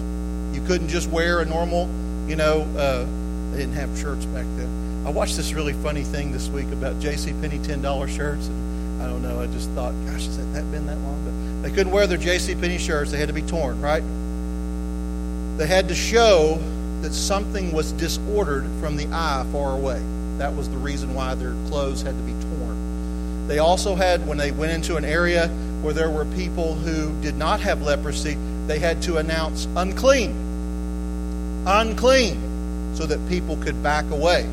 You 0.51 0.63
couldn't 0.65 0.87
just 0.87 1.11
wear 1.11 1.41
a 1.41 1.45
normal 1.45 1.87
you 2.27 2.35
know, 2.35 2.61
uh, 2.77 3.05
they 3.51 3.59
didn't 3.59 3.75
have 3.75 3.97
shirts 3.97 4.25
back 4.25 4.45
then. 4.55 5.03
I 5.05 5.09
watched 5.09 5.35
this 5.35 5.53
really 5.53 5.73
funny 5.73 6.03
thing 6.03 6.31
this 6.31 6.47
week 6.47 6.71
about 6.71 6.99
J.C. 6.99 7.33
Penney 7.33 7.59
$10 7.59 8.15
shirts. 8.15 8.47
And 8.47 9.01
I 9.01 9.07
don't 9.07 9.21
know. 9.21 9.41
I 9.41 9.47
just 9.47 9.69
thought, 9.71 9.91
gosh, 10.05 10.25
has 10.25 10.37
that 10.37 10.71
been 10.71 10.85
that 10.87 10.97
long? 10.99 11.23
But 11.25 11.67
they 11.67 11.75
couldn't 11.75 11.91
wear 11.91 12.07
their 12.07 12.17
J.C. 12.17 12.55
Penney 12.55 12.77
shirts. 12.77 13.11
They 13.11 13.17
had 13.17 13.27
to 13.27 13.33
be 13.33 13.41
torn, 13.41 13.81
right? 13.81 14.03
They 15.57 15.67
had 15.67 15.89
to 15.89 15.95
show 15.95 16.57
that 17.01 17.13
something 17.13 17.73
was 17.73 17.91
disordered 17.91 18.63
from 18.79 18.95
the 18.95 19.07
eye 19.11 19.45
far 19.51 19.73
away. 19.73 20.01
That 20.37 20.55
was 20.55 20.69
the 20.69 20.77
reason 20.77 21.13
why 21.13 21.35
their 21.35 21.53
clothes 21.67 22.01
had 22.01 22.15
to 22.15 22.23
be 22.23 22.31
torn. 22.31 23.47
They 23.47 23.59
also 23.59 23.95
had, 23.95 24.25
when 24.25 24.37
they 24.37 24.51
went 24.51 24.71
into 24.71 24.95
an 24.95 25.03
area 25.03 25.49
where 25.81 25.93
there 25.93 26.09
were 26.09 26.25
people 26.25 26.75
who 26.75 27.13
did 27.21 27.35
not 27.35 27.59
have 27.59 27.81
leprosy, 27.81 28.35
they 28.67 28.79
had 28.79 29.01
to 29.03 29.17
announce 29.17 29.67
unclean 29.75 30.42
unclean, 31.65 32.95
so 32.95 33.05
that 33.05 33.27
people 33.29 33.57
could 33.57 33.81
back 33.81 34.09
away. 34.11 34.43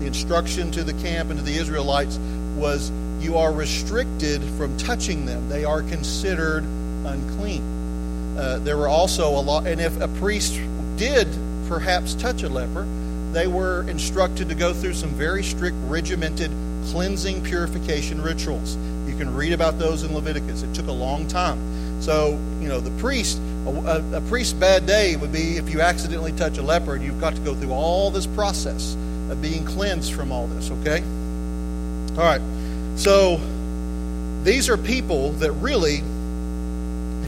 The 0.00 0.06
instruction 0.06 0.70
to 0.72 0.84
the 0.84 0.94
camp 0.94 1.30
and 1.30 1.38
to 1.38 1.44
the 1.44 1.56
Israelites 1.56 2.18
was 2.56 2.90
you 3.20 3.36
are 3.36 3.52
restricted 3.52 4.42
from 4.56 4.76
touching 4.76 5.26
them, 5.26 5.48
they 5.48 5.64
are 5.64 5.82
considered 5.82 6.64
unclean. 7.04 8.36
Uh, 8.38 8.58
there 8.62 8.76
were 8.76 8.88
also 8.88 9.28
a 9.28 9.40
lot, 9.40 9.66
and 9.66 9.80
if 9.80 10.00
a 10.00 10.08
priest 10.08 10.60
did 10.96 11.26
perhaps 11.68 12.14
touch 12.14 12.42
a 12.42 12.48
leper, 12.48 12.86
they 13.32 13.46
were 13.46 13.88
instructed 13.88 14.48
to 14.48 14.54
go 14.54 14.72
through 14.72 14.94
some 14.94 15.10
very 15.10 15.42
strict, 15.42 15.76
regimented 15.86 16.50
cleansing 16.86 17.42
purification 17.42 18.22
rituals. 18.22 18.76
You 19.06 19.16
can 19.16 19.34
read 19.34 19.52
about 19.52 19.78
those 19.78 20.02
in 20.02 20.14
Leviticus. 20.14 20.62
It 20.62 20.74
took 20.74 20.86
a 20.86 20.92
long 20.92 21.26
time. 21.26 21.58
So, 22.00 22.38
you 22.60 22.68
know, 22.68 22.80
the 22.80 22.96
priest, 23.02 23.40
a, 23.66 24.16
a, 24.16 24.20
priest's 24.22 24.52
bad 24.52 24.86
day 24.86 25.16
would 25.16 25.32
be 25.32 25.56
if 25.56 25.68
you 25.70 25.80
accidentally 25.80 26.32
touch 26.32 26.58
a 26.58 26.62
leper 26.62 26.94
and 26.94 27.04
you've 27.04 27.20
got 27.20 27.34
to 27.34 27.40
go 27.40 27.54
through 27.54 27.72
all 27.72 28.10
this 28.10 28.26
process 28.26 28.94
of 29.30 29.42
being 29.42 29.64
cleansed 29.64 30.14
from 30.14 30.32
all 30.32 30.46
this, 30.46 30.70
okay? 30.70 31.02
All 32.16 32.24
right. 32.24 32.40
So, 32.96 33.40
these 34.42 34.68
are 34.68 34.76
people 34.76 35.32
that 35.32 35.52
really, 35.52 36.02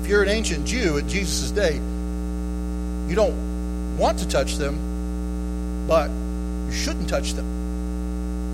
if 0.00 0.06
you're 0.06 0.22
an 0.22 0.28
ancient 0.28 0.66
Jew 0.66 0.98
at 0.98 1.06
Jesus' 1.06 1.50
day, 1.50 1.74
you 1.74 3.16
don't 3.16 3.98
want 3.98 4.20
to 4.20 4.28
touch 4.28 4.56
them, 4.56 5.86
but 5.86 6.08
you 6.66 6.72
shouldn't 6.72 7.08
touch 7.08 7.32
them. 7.32 7.46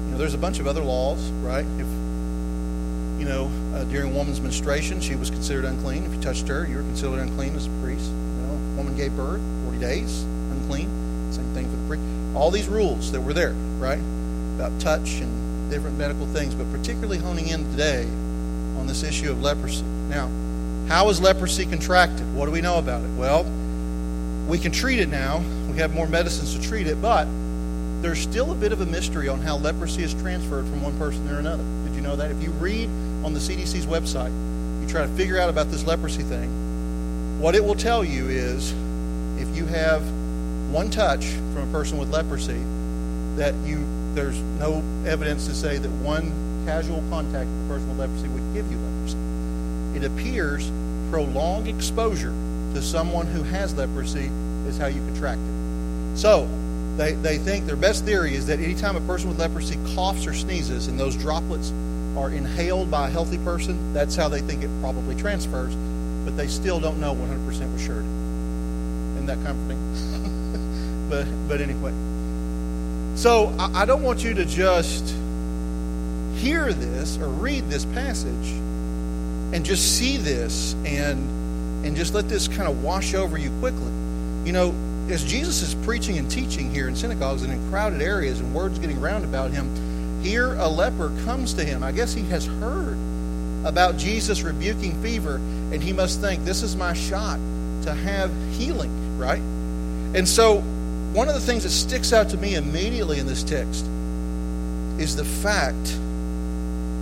You 0.06 0.12
know, 0.12 0.18
there's 0.18 0.34
a 0.34 0.38
bunch 0.38 0.58
of 0.60 0.66
other 0.66 0.82
laws, 0.82 1.30
right? 1.42 1.66
If 1.78 1.86
you 3.18 3.24
know, 3.24 3.50
uh, 3.74 3.84
during 3.84 4.12
a 4.12 4.16
woman's 4.16 4.40
menstruation, 4.40 5.00
she 5.00 5.14
was 5.14 5.30
considered 5.30 5.64
unclean. 5.64 6.04
If 6.04 6.14
you 6.14 6.20
touched 6.20 6.48
her, 6.48 6.66
you 6.66 6.76
were 6.76 6.82
considered 6.82 7.20
unclean 7.20 7.56
as 7.56 7.66
a 7.66 7.70
priest. 7.82 8.06
You 8.06 8.46
know, 8.46 8.76
woman 8.76 8.96
gave 8.96 9.16
birth, 9.16 9.40
40 9.64 9.78
days, 9.78 10.22
unclean. 10.22 11.32
Same 11.32 11.52
thing 11.54 11.70
for 11.70 11.76
the 11.76 11.88
priest. 11.88 12.04
All 12.34 12.50
these 12.50 12.68
rules 12.68 13.12
that 13.12 13.20
were 13.20 13.32
there, 13.32 13.52
right? 13.78 14.00
About 14.56 14.78
touch 14.80 15.20
and 15.20 15.70
different 15.70 15.96
medical 15.96 16.26
things, 16.26 16.54
but 16.54 16.70
particularly 16.70 17.18
honing 17.18 17.48
in 17.48 17.68
today 17.70 18.04
on 18.78 18.86
this 18.86 19.02
issue 19.02 19.30
of 19.30 19.42
leprosy. 19.42 19.82
Now, 19.82 20.30
how 20.88 21.08
is 21.08 21.20
leprosy 21.20 21.66
contracted? 21.66 22.32
What 22.34 22.46
do 22.46 22.52
we 22.52 22.60
know 22.60 22.78
about 22.78 23.02
it? 23.02 23.10
Well, 23.16 23.44
we 24.46 24.58
can 24.58 24.70
treat 24.70 25.00
it 25.00 25.08
now. 25.08 25.38
We 25.70 25.78
have 25.78 25.94
more 25.94 26.06
medicines 26.06 26.54
to 26.54 26.62
treat 26.62 26.86
it, 26.86 27.00
but 27.02 27.26
there's 28.02 28.20
still 28.20 28.52
a 28.52 28.54
bit 28.54 28.72
of 28.72 28.80
a 28.80 28.86
mystery 28.86 29.28
on 29.28 29.40
how 29.40 29.56
leprosy 29.56 30.04
is 30.04 30.14
transferred 30.14 30.66
from 30.66 30.82
one 30.82 30.96
person 30.98 31.26
to 31.28 31.38
another. 31.38 31.64
Did 31.84 31.94
you 31.96 32.02
know 32.02 32.14
that? 32.14 32.30
If 32.30 32.42
you 32.42 32.50
read 32.52 32.88
on 33.24 33.32
the 33.32 33.40
CDC's 33.40 33.86
website, 33.86 34.32
you 34.80 34.88
try 34.88 35.02
to 35.02 35.12
figure 35.14 35.38
out 35.38 35.48
about 35.48 35.70
this 35.70 35.84
leprosy 35.84 36.22
thing, 36.22 37.40
what 37.40 37.54
it 37.54 37.64
will 37.64 37.74
tell 37.74 38.04
you 38.04 38.28
is 38.28 38.72
if 39.38 39.56
you 39.56 39.66
have 39.66 40.02
one 40.70 40.90
touch 40.90 41.26
from 41.26 41.68
a 41.68 41.72
person 41.72 41.98
with 41.98 42.10
leprosy, 42.10 42.60
that 43.36 43.54
you 43.64 43.84
there's 44.14 44.38
no 44.58 44.82
evidence 45.06 45.46
to 45.46 45.54
say 45.54 45.76
that 45.76 45.90
one 45.90 46.32
casual 46.66 47.02
contact 47.10 47.48
with 47.48 47.66
a 47.66 47.68
person 47.68 47.88
with 47.90 47.98
leprosy 47.98 48.28
would 48.28 48.54
give 48.54 48.70
you 48.72 48.78
leprosy. 48.78 49.18
It 49.96 50.04
appears 50.04 50.70
prolonged 51.10 51.68
exposure 51.68 52.32
to 52.74 52.82
someone 52.82 53.26
who 53.26 53.42
has 53.42 53.74
leprosy 53.74 54.30
is 54.66 54.78
how 54.78 54.86
you 54.86 55.00
contract 55.02 55.40
it. 55.40 56.18
So, 56.18 56.48
they, 56.96 57.12
they 57.12 57.38
think 57.38 57.66
their 57.66 57.76
best 57.76 58.04
theory 58.04 58.34
is 58.34 58.46
that 58.46 58.58
anytime 58.58 58.96
a 58.96 59.00
person 59.02 59.28
with 59.28 59.38
leprosy 59.38 59.78
coughs 59.94 60.26
or 60.26 60.32
sneezes 60.32 60.88
and 60.88 60.98
those 60.98 61.14
droplets 61.14 61.70
are 62.16 62.30
inhaled 62.30 62.90
by 62.90 63.08
a 63.08 63.10
healthy 63.10 63.38
person, 63.38 63.92
that's 63.92 64.16
how 64.16 64.28
they 64.28 64.40
think 64.40 64.62
it 64.62 64.70
probably 64.80 65.14
transfers, 65.14 65.74
but 66.24 66.36
they 66.36 66.46
still 66.48 66.80
don't 66.80 66.98
know 66.98 67.14
100% 67.14 67.72
for 67.72 67.78
sure. 67.78 68.00
Isn't 68.00 69.26
that 69.26 69.42
comforting? 69.44 71.08
but, 71.10 71.26
but 71.48 71.60
anyway. 71.60 71.92
So 73.16 73.54
I, 73.58 73.82
I 73.82 73.84
don't 73.84 74.02
want 74.02 74.24
you 74.24 74.32
to 74.34 74.46
just 74.46 75.14
hear 76.36 76.72
this 76.72 77.18
or 77.18 77.28
read 77.28 77.68
this 77.68 77.84
passage 77.84 78.50
and 79.52 79.64
just 79.64 79.98
see 79.98 80.16
this 80.16 80.74
and, 80.86 81.84
and 81.86 81.94
just 81.96 82.14
let 82.14 82.28
this 82.28 82.48
kind 82.48 82.68
of 82.68 82.82
wash 82.82 83.14
over 83.14 83.36
you 83.36 83.50
quickly. 83.60 83.92
You 84.44 84.52
know, 84.52 84.74
as 85.10 85.24
Jesus 85.24 85.62
is 85.62 85.74
preaching 85.86 86.18
and 86.18 86.30
teaching 86.30 86.70
here 86.70 86.88
in 86.88 86.96
synagogues 86.96 87.42
and 87.42 87.52
in 87.52 87.70
crowded 87.70 88.02
areas 88.02 88.40
and 88.40 88.54
words 88.54 88.78
getting 88.78 89.00
round 89.00 89.24
about 89.24 89.50
him, 89.50 90.22
here 90.22 90.54
a 90.54 90.68
leper 90.68 91.08
comes 91.24 91.54
to 91.54 91.64
him. 91.64 91.82
I 91.82 91.92
guess 91.92 92.12
he 92.12 92.24
has 92.24 92.46
heard 92.46 92.96
about 93.64 93.96
Jesus 93.96 94.42
rebuking 94.42 95.00
fever, 95.02 95.36
and 95.36 95.82
he 95.82 95.92
must 95.92 96.20
think, 96.20 96.44
this 96.44 96.62
is 96.62 96.76
my 96.76 96.92
shot 96.92 97.38
to 97.82 97.94
have 97.94 98.30
healing, 98.52 99.18
right? 99.18 99.42
And 100.16 100.28
so, 100.28 100.60
one 101.12 101.28
of 101.28 101.34
the 101.34 101.40
things 101.40 101.62
that 101.62 101.70
sticks 101.70 102.12
out 102.12 102.28
to 102.30 102.36
me 102.36 102.54
immediately 102.54 103.18
in 103.18 103.26
this 103.26 103.42
text 103.42 103.86
is 104.98 105.16
the 105.16 105.24
fact 105.24 105.86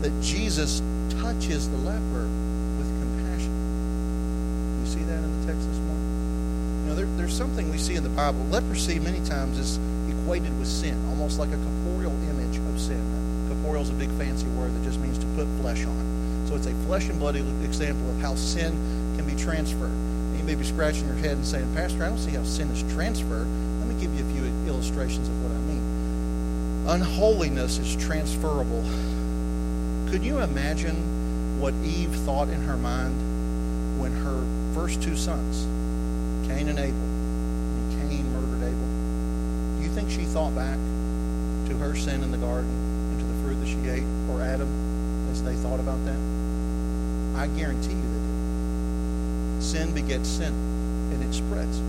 that 0.03 0.13
Jesus 0.21 0.81
touches 1.21 1.69
the 1.71 1.77
leper 1.79 2.27
with 2.79 2.89
compassion. 3.01 4.81
You 4.81 4.91
see 4.91 5.03
that 5.05 5.19
in 5.19 5.41
the 5.41 5.47
text 5.47 5.67
this 5.69 5.79
morning? 5.79 6.83
You 6.83 6.89
know, 6.89 6.95
there, 6.95 7.07
there's 7.25 7.39
something 7.39 7.71
we 7.71 7.79
see 7.79 7.95
in 7.95 8.03
the 8.03 8.11
Bible. 8.11 8.45
Leprosy, 8.51 9.01
many 9.01 9.19
times, 9.25 9.59
is 9.59 9.79
equated 10.13 10.53
with 10.59 10.69
sin, 10.69 10.93
almost 11.09 11.39
like 11.39 11.49
a 11.49 11.57
corporeal 11.57 12.13
image 12.29 12.59
of 12.59 12.79
sin. 12.79 13.01
Corporeal 13.49 13.81
is 13.81 13.89
a 13.89 13.95
big 13.95 14.11
fancy 14.19 14.45
word 14.49 14.75
that 14.75 14.85
just 14.85 15.01
means 15.01 15.19
to 15.19 15.25
put 15.29 15.49
flesh 15.63 15.87
on. 15.87 16.45
So 16.47 16.55
it's 16.55 16.67
a 16.67 16.75
flesh 16.85 17.09
and 17.09 17.19
blood 17.19 17.37
example 17.37 18.11
of 18.11 18.21
how 18.21 18.35
sin 18.35 18.73
can 19.17 19.25
be 19.25 19.35
transferred. 19.43 19.89
And 19.89 20.37
you 20.37 20.45
may 20.45 20.55
be 20.55 20.65
scratching 20.65 21.07
your 21.07 21.17
head 21.17 21.33
and 21.33 21.47
saying, 21.47 21.75
Pastor, 21.75 22.05
I 22.05 22.09
don't 22.09 22.19
see 22.19 22.33
how 22.33 22.45
sin 22.45 22.69
is 22.73 22.83
transferred. 22.93 23.49
Let 23.49 23.89
me 23.89 23.99
give 23.99 24.15
you 24.15 24.23
a 24.23 24.33
few 24.35 24.45
illustrations 24.69 25.27
of 25.27 25.43
what 25.43 25.51
I 25.51 25.61
mean. 25.61 26.85
Unholiness 26.89 27.79
is 27.79 27.97
transferable. 27.97 28.85
Could 30.11 30.23
you 30.23 30.41
imagine 30.41 31.59
what 31.59 31.73
Eve 31.83 32.15
thought 32.27 32.49
in 32.49 32.61
her 32.65 32.77
mind 32.77 33.17
when 33.99 34.13
her 34.13 34.45
first 34.75 35.03
two 35.03 35.17
sons, 35.17 35.65
Cain 36.47 36.69
and 36.69 36.79
Abel, 36.79 37.14
think 40.05 40.21
she 40.21 40.27
thought 40.27 40.55
back 40.55 40.77
to 41.69 41.77
her 41.79 41.97
sin 41.97 42.23
in 42.23 42.31
the 42.31 42.39
garden 42.39 42.69
and 42.69 43.19
to 43.19 43.25
the 43.25 43.43
fruit 43.43 43.55
that 43.61 43.67
she 43.67 43.89
ate, 43.89 44.05
or 44.31 44.43
Adam, 44.43 44.69
as 45.31 45.43
they 45.43 45.55
thought 45.57 45.81
about 45.81 46.05
that? 46.05 46.19
I 47.37 47.47
guarantee 47.57 47.95
you 47.95 49.57
that 49.57 49.63
sin 49.63 49.95
begets 49.95 50.29
sin, 50.29 50.53
and 51.13 51.23
it 51.23 51.35
spreads. 51.35 51.81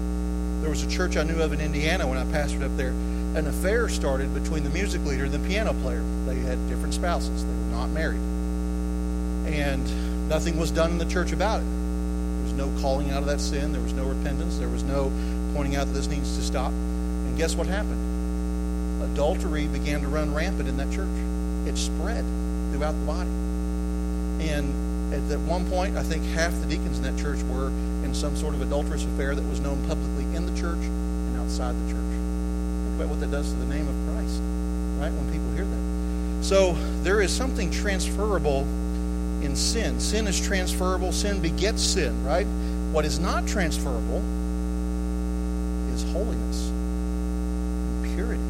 There 0.62 0.70
was 0.70 0.84
a 0.84 0.90
church 0.90 1.18
I 1.18 1.24
knew 1.24 1.42
of 1.42 1.52
in 1.54 1.60
Indiana 1.60 2.08
when 2.08 2.18
I 2.18 2.24
pastored 2.26 2.64
up 2.64 2.76
there. 2.78 2.94
An 3.36 3.48
affair 3.48 3.90
started 3.90 4.34
between 4.34 4.64
the 4.64 4.70
music 4.70 5.04
leader 5.04 5.26
and 5.26 5.34
the 5.34 5.46
piano 5.48 5.74
player. 5.74 6.04
They 6.26 6.36
had 6.36 6.70
different 6.70 6.94
spouses. 6.94 7.44
They 7.44 7.52
were 7.52 7.78
not 7.78 7.90
married. 7.90 8.22
And 9.54 10.30
nothing 10.30 10.58
was 10.58 10.72
done 10.72 10.92
in 10.92 10.98
the 10.98 11.06
church 11.06 11.34
about 11.34 11.62
it. 11.62 11.75
No 12.66 12.82
calling 12.82 13.12
out 13.12 13.20
of 13.20 13.28
that 13.28 13.40
sin. 13.40 13.72
There 13.72 13.82
was 13.82 13.94
no 13.94 14.06
repentance. 14.06 14.58
There 14.58 14.70
was 14.70 14.84
no 14.84 15.12
pointing 15.54 15.76
out 15.76 15.88
that 15.88 15.94
this 15.94 16.08
needs 16.08 16.36
to 16.38 16.44
stop. 16.44 16.72
And 16.72 17.38
guess 17.38 17.56
what 17.56 17.68
happened? 17.68 19.04
Adultery 19.04 19.68
began 19.68 20.02
to 20.02 20.08
run 20.08 20.34
rampant 20.34 20.68
in 20.68 20.78
that 20.78 20.92
church. 20.92 21.08
It 21.68 21.78
spread 21.78 22.26
throughout 22.72 22.94
the 22.94 23.06
body. 23.06 23.30
And 24.50 25.14
at 25.14 25.28
that 25.30 25.40
one 25.40 25.70
point, 25.70 25.96
I 25.96 26.04
think 26.04 26.24
half 26.26 26.54
the 26.54 26.66
deacons 26.66 26.98
in 26.98 27.04
that 27.04 27.22
church 27.22 27.42
were 27.44 27.68
in 28.04 28.14
some 28.14 28.36
sort 28.36 28.54
of 28.54 28.62
adulterous 28.62 29.04
affair 29.04 29.36
that 29.36 29.44
was 29.44 29.60
known 29.60 29.86
publicly 29.88 30.24
in 30.36 30.46
the 30.46 30.60
church 30.60 30.80
and 30.80 31.38
outside 31.40 31.76
the 31.76 31.94
church. 31.94 32.02
Think 32.02 32.96
about 32.96 33.10
what 33.10 33.20
that 33.20 33.32
does 33.32 33.50
to 33.52 33.56
the 33.58 33.66
name 33.66 33.88
of 33.88 33.96
Christ, 34.14 34.42
right? 35.00 35.12
When 35.12 35.32
people 35.32 35.52
hear 35.54 35.66
that. 35.66 36.44
So 36.44 36.74
there 37.04 37.22
is 37.22 37.36
something 37.36 37.72
transferable 37.72 38.68
in 39.46 39.56
sin. 39.56 40.00
Sin 40.00 40.28
is 40.28 40.46
transferable. 40.46 41.12
Sin 41.12 41.40
begets 41.42 41.82
sin, 41.84 42.26
right? 42.26 42.48
What 42.92 43.06
is 43.06 43.20
not 43.20 43.48
transferable 43.48 44.22
is 45.94 46.04
holiness 46.12 46.70
and 46.70 48.16
purity. 48.16 48.44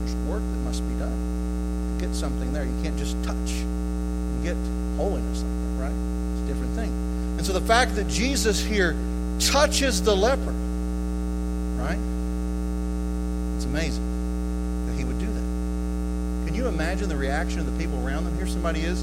There's 0.00 0.14
work 0.28 0.40
that 0.40 0.60
must 0.64 0.86
be 0.88 0.94
done. 0.94 1.98
Get 1.98 2.14
something 2.14 2.52
there. 2.52 2.64
You 2.64 2.82
can't 2.82 2.98
just 2.98 3.16
touch 3.24 3.50
and 3.50 4.44
get 4.44 4.56
holiness 4.96 5.42
right? 5.84 5.92
It's 6.32 6.42
a 6.42 6.46
different 6.46 6.74
thing. 6.74 6.90
And 7.36 7.46
so 7.46 7.52
the 7.52 7.60
fact 7.60 7.94
that 7.96 8.08
Jesus 8.08 8.62
here 8.62 8.96
touches 9.38 10.02
the 10.02 10.14
leper, 10.14 10.54
right? 11.76 11.98
It's 13.56 13.64
amazing 13.64 14.86
that 14.86 14.96
he 14.96 15.04
would 15.04 15.18
do 15.18 15.26
that. 15.26 16.46
Can 16.46 16.54
you 16.54 16.68
imagine 16.68 17.08
the 17.08 17.16
reaction 17.16 17.60
of 17.60 17.66
the 17.66 17.78
people 17.78 18.04
around 18.06 18.24
them? 18.24 18.36
Here 18.36 18.46
somebody 18.46 18.80
is, 18.80 19.02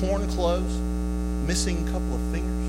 torn 0.00 0.28
clothes, 0.28 0.78
missing 1.46 1.86
a 1.88 1.92
couple 1.92 2.14
of 2.14 2.20
fingers. 2.32 2.66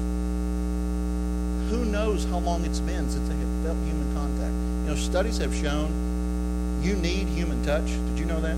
Who 1.72 1.86
knows 1.86 2.24
how 2.26 2.40
long 2.40 2.64
it's 2.66 2.80
been 2.80 3.10
since 3.10 3.28
they 3.28 3.36
have 3.36 3.64
felt 3.64 3.78
human 3.86 4.14
contact? 4.16 4.54
You 4.84 4.90
know, 4.90 4.96
studies 4.96 5.38
have 5.40 5.54
shown 5.54 5.92
you 6.82 6.96
need 6.96 7.28
human 7.28 7.64
touch. 7.64 7.86
Did 7.86 8.20
you 8.20 8.26
know 8.26 8.40
that? 8.40 8.56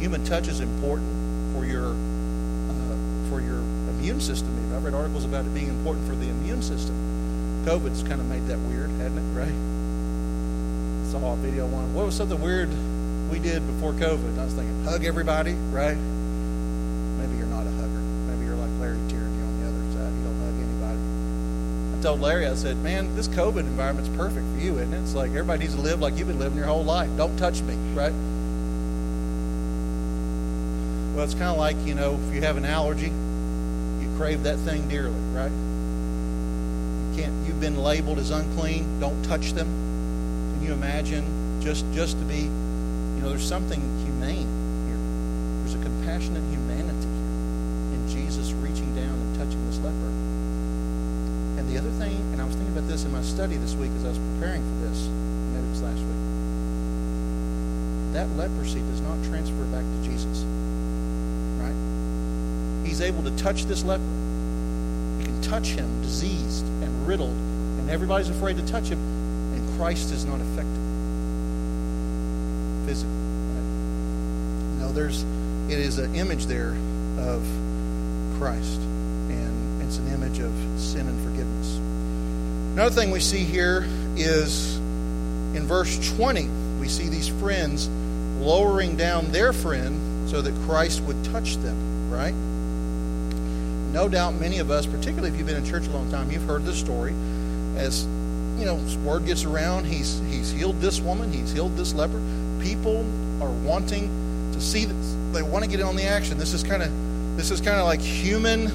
Human 0.00 0.24
touch 0.24 0.48
is 0.48 0.60
important 0.60 1.08
for 1.54 1.64
your 1.64 1.90
uh, 1.92 2.96
for 3.30 3.40
your 3.40 3.58
immune 3.96 4.20
system. 4.20 4.50
I've 4.74 4.84
read 4.84 4.94
articles 4.94 5.24
about 5.24 5.46
it 5.46 5.54
being 5.54 5.68
important 5.68 6.06
for 6.08 6.14
the 6.14 6.28
immune 6.28 6.60
system. 6.60 6.96
COVID's 7.64 8.02
kind 8.02 8.20
of 8.20 8.26
made 8.26 8.46
that 8.48 8.58
weird, 8.58 8.90
hadn't 8.98 9.18
it? 9.18 9.28
Right? 9.38 9.54
Saw 11.12 11.32
a 11.32 11.36
video 11.36 11.66
one. 11.66 11.94
What 11.94 12.06
was 12.06 12.16
something 12.16 12.40
weird 12.40 12.68
we 13.30 13.38
did 13.38 13.64
before 13.66 13.92
COVID? 13.92 14.38
I 14.38 14.44
was 14.44 14.54
thinking, 14.54 14.84
hug 14.84 15.04
everybody, 15.04 15.52
right? 15.70 15.96
Maybe 15.96 17.36
you're 17.38 17.46
not 17.46 17.62
a 17.62 17.70
hugger. 17.78 18.02
Maybe 18.26 18.46
you're 18.46 18.58
like 18.58 18.72
Larry 18.82 18.98
Tierney 19.06 19.40
on 19.46 19.52
the 19.62 19.68
other 19.70 19.84
side. 19.94 20.10
You 20.10 20.22
don't 20.26 20.40
hug 20.42 20.56
anybody. 20.58 20.98
I 21.91 21.91
told 22.02 22.20
Larry, 22.20 22.46
I 22.48 22.54
said, 22.54 22.78
man, 22.78 23.14
this 23.14 23.28
COVID 23.28 23.60
environment's 23.60 24.10
perfect 24.16 24.44
for 24.54 24.58
you, 24.60 24.78
isn't 24.78 24.92
it? 24.92 25.02
It's 25.02 25.14
like 25.14 25.30
everybody 25.30 25.60
needs 25.60 25.76
to 25.76 25.80
live 25.80 26.00
like 26.00 26.16
you've 26.16 26.26
been 26.26 26.40
living 26.40 26.58
your 26.58 26.66
whole 26.66 26.82
life. 26.82 27.08
Don't 27.16 27.36
touch 27.38 27.60
me, 27.62 27.74
right? 27.94 28.12
Well, 31.14 31.24
it's 31.24 31.34
kind 31.34 31.50
of 31.50 31.58
like, 31.58 31.76
you 31.86 31.94
know, 31.94 32.18
if 32.26 32.34
you 32.34 32.40
have 32.40 32.56
an 32.56 32.64
allergy, 32.64 33.06
you 33.06 34.12
crave 34.16 34.42
that 34.42 34.58
thing 34.58 34.88
dearly, 34.88 35.14
right? 35.30 35.52
You 37.10 37.22
can't, 37.22 37.46
you've 37.46 37.60
been 37.60 37.82
labeled 37.82 38.18
as 38.18 38.30
unclean. 38.30 38.98
Don't 38.98 39.22
touch 39.24 39.52
them. 39.52 39.68
Can 40.56 40.66
you 40.66 40.72
imagine 40.72 41.60
just, 41.62 41.84
just 41.92 42.18
to 42.18 42.24
be, 42.24 42.38
you 42.38 43.20
know, 43.20 43.28
there's 43.28 43.46
something 43.46 43.80
humane 44.04 44.48
here. 44.88 44.98
There's 45.60 45.74
a 45.74 45.82
compassionate 45.84 46.42
humanity 46.50 47.06
here 47.06 47.94
in 47.94 48.08
Jesus 48.08 48.50
reaching 48.54 48.92
down 48.96 49.12
and 49.12 49.36
touching 49.36 49.64
this 49.66 49.78
leper. 49.78 50.10
And 51.60 51.68
the 51.68 51.76
other 51.78 51.90
thing, 51.90 52.16
and 52.32 52.40
I 52.40 52.44
was 52.46 52.56
thinking 52.72 52.78
about 52.78 52.90
this 52.90 53.04
in 53.04 53.12
my 53.12 53.22
study 53.22 53.56
this 53.56 53.74
week 53.74 53.90
as 53.96 54.04
I 54.04 54.08
was 54.08 54.18
preparing 54.18 54.62
for 54.62 54.88
this, 54.88 55.06
maybe 55.52 55.66
it 55.66 55.70
was 55.70 55.82
last 55.82 56.00
week. 56.00 56.16
That 58.14 58.28
leprosy 58.36 58.80
does 58.80 59.00
not 59.00 59.22
transfer 59.24 59.64
back 59.64 59.84
to 59.84 60.02
Jesus. 60.08 60.44
Right? 61.60 62.86
He's 62.86 63.00
able 63.00 63.22
to 63.24 63.30
touch 63.36 63.64
this 63.64 63.84
leper. 63.84 64.02
You 64.02 65.24
can 65.24 65.42
touch 65.42 65.68
him 65.68 66.02
diseased 66.02 66.64
and 66.64 67.06
riddled, 67.06 67.36
and 67.36 67.90
everybody's 67.90 68.28
afraid 68.28 68.56
to 68.56 68.66
touch 68.66 68.88
him, 68.88 68.98
and 69.54 69.78
Christ 69.78 70.10
is 70.12 70.24
not 70.24 70.40
affected 70.40 70.80
physically. 72.86 73.12
Right? 73.52 73.66
No, 74.80 74.92
there's 74.92 75.24
it 75.68 75.78
is 75.78 75.98
an 75.98 76.14
image 76.14 76.46
there 76.46 76.74
of 77.18 77.42
Christ, 78.38 78.80
and 79.30 79.82
it's 79.82 79.98
an 79.98 80.08
image 80.08 80.38
of 80.38 80.52
sin 80.80 81.06
and 81.08 81.20
forgiveness. 81.24 81.78
Another 82.72 82.94
thing 82.94 83.10
we 83.10 83.20
see 83.20 83.44
here 83.44 83.86
is 84.16 84.76
in 84.76 85.66
verse 85.66 86.14
20, 86.16 86.48
we 86.80 86.88
see 86.88 87.08
these 87.08 87.28
friends 87.28 87.88
lowering 88.38 88.96
down 88.96 89.30
their 89.30 89.52
friend 89.52 90.28
so 90.30 90.40
that 90.40 90.54
Christ 90.66 91.02
would 91.02 91.22
touch 91.26 91.56
them, 91.56 92.10
right? 92.10 92.34
No 93.92 94.08
doubt 94.08 94.34
many 94.34 94.58
of 94.58 94.70
us, 94.70 94.86
particularly 94.86 95.28
if 95.28 95.36
you've 95.36 95.46
been 95.46 95.56
in 95.56 95.66
church 95.66 95.86
a 95.86 95.90
long 95.90 96.10
time, 96.10 96.30
you've 96.30 96.44
heard 96.44 96.64
this 96.64 96.78
story. 96.78 97.12
As 97.76 98.04
you 98.58 98.64
know, 98.64 98.76
word 99.04 99.26
gets 99.26 99.44
around, 99.44 99.84
he's 99.84 100.20
he's 100.30 100.50
healed 100.50 100.80
this 100.80 100.98
woman, 100.98 101.30
he's 101.30 101.52
healed 101.52 101.76
this 101.76 101.92
leper. 101.92 102.20
People 102.62 103.00
are 103.42 103.50
wanting 103.50 104.08
to 104.54 104.60
see 104.62 104.86
this. 104.86 105.16
They 105.32 105.42
want 105.42 105.64
to 105.64 105.70
get 105.70 105.80
in 105.80 105.86
on 105.86 105.96
the 105.96 106.04
action. 106.04 106.38
This 106.38 106.54
is 106.54 106.62
kind 106.62 106.82
of 106.82 106.90
this 107.36 107.50
is 107.50 107.60
kind 107.60 107.78
of 107.78 107.84
like 107.84 108.00
human 108.00 108.68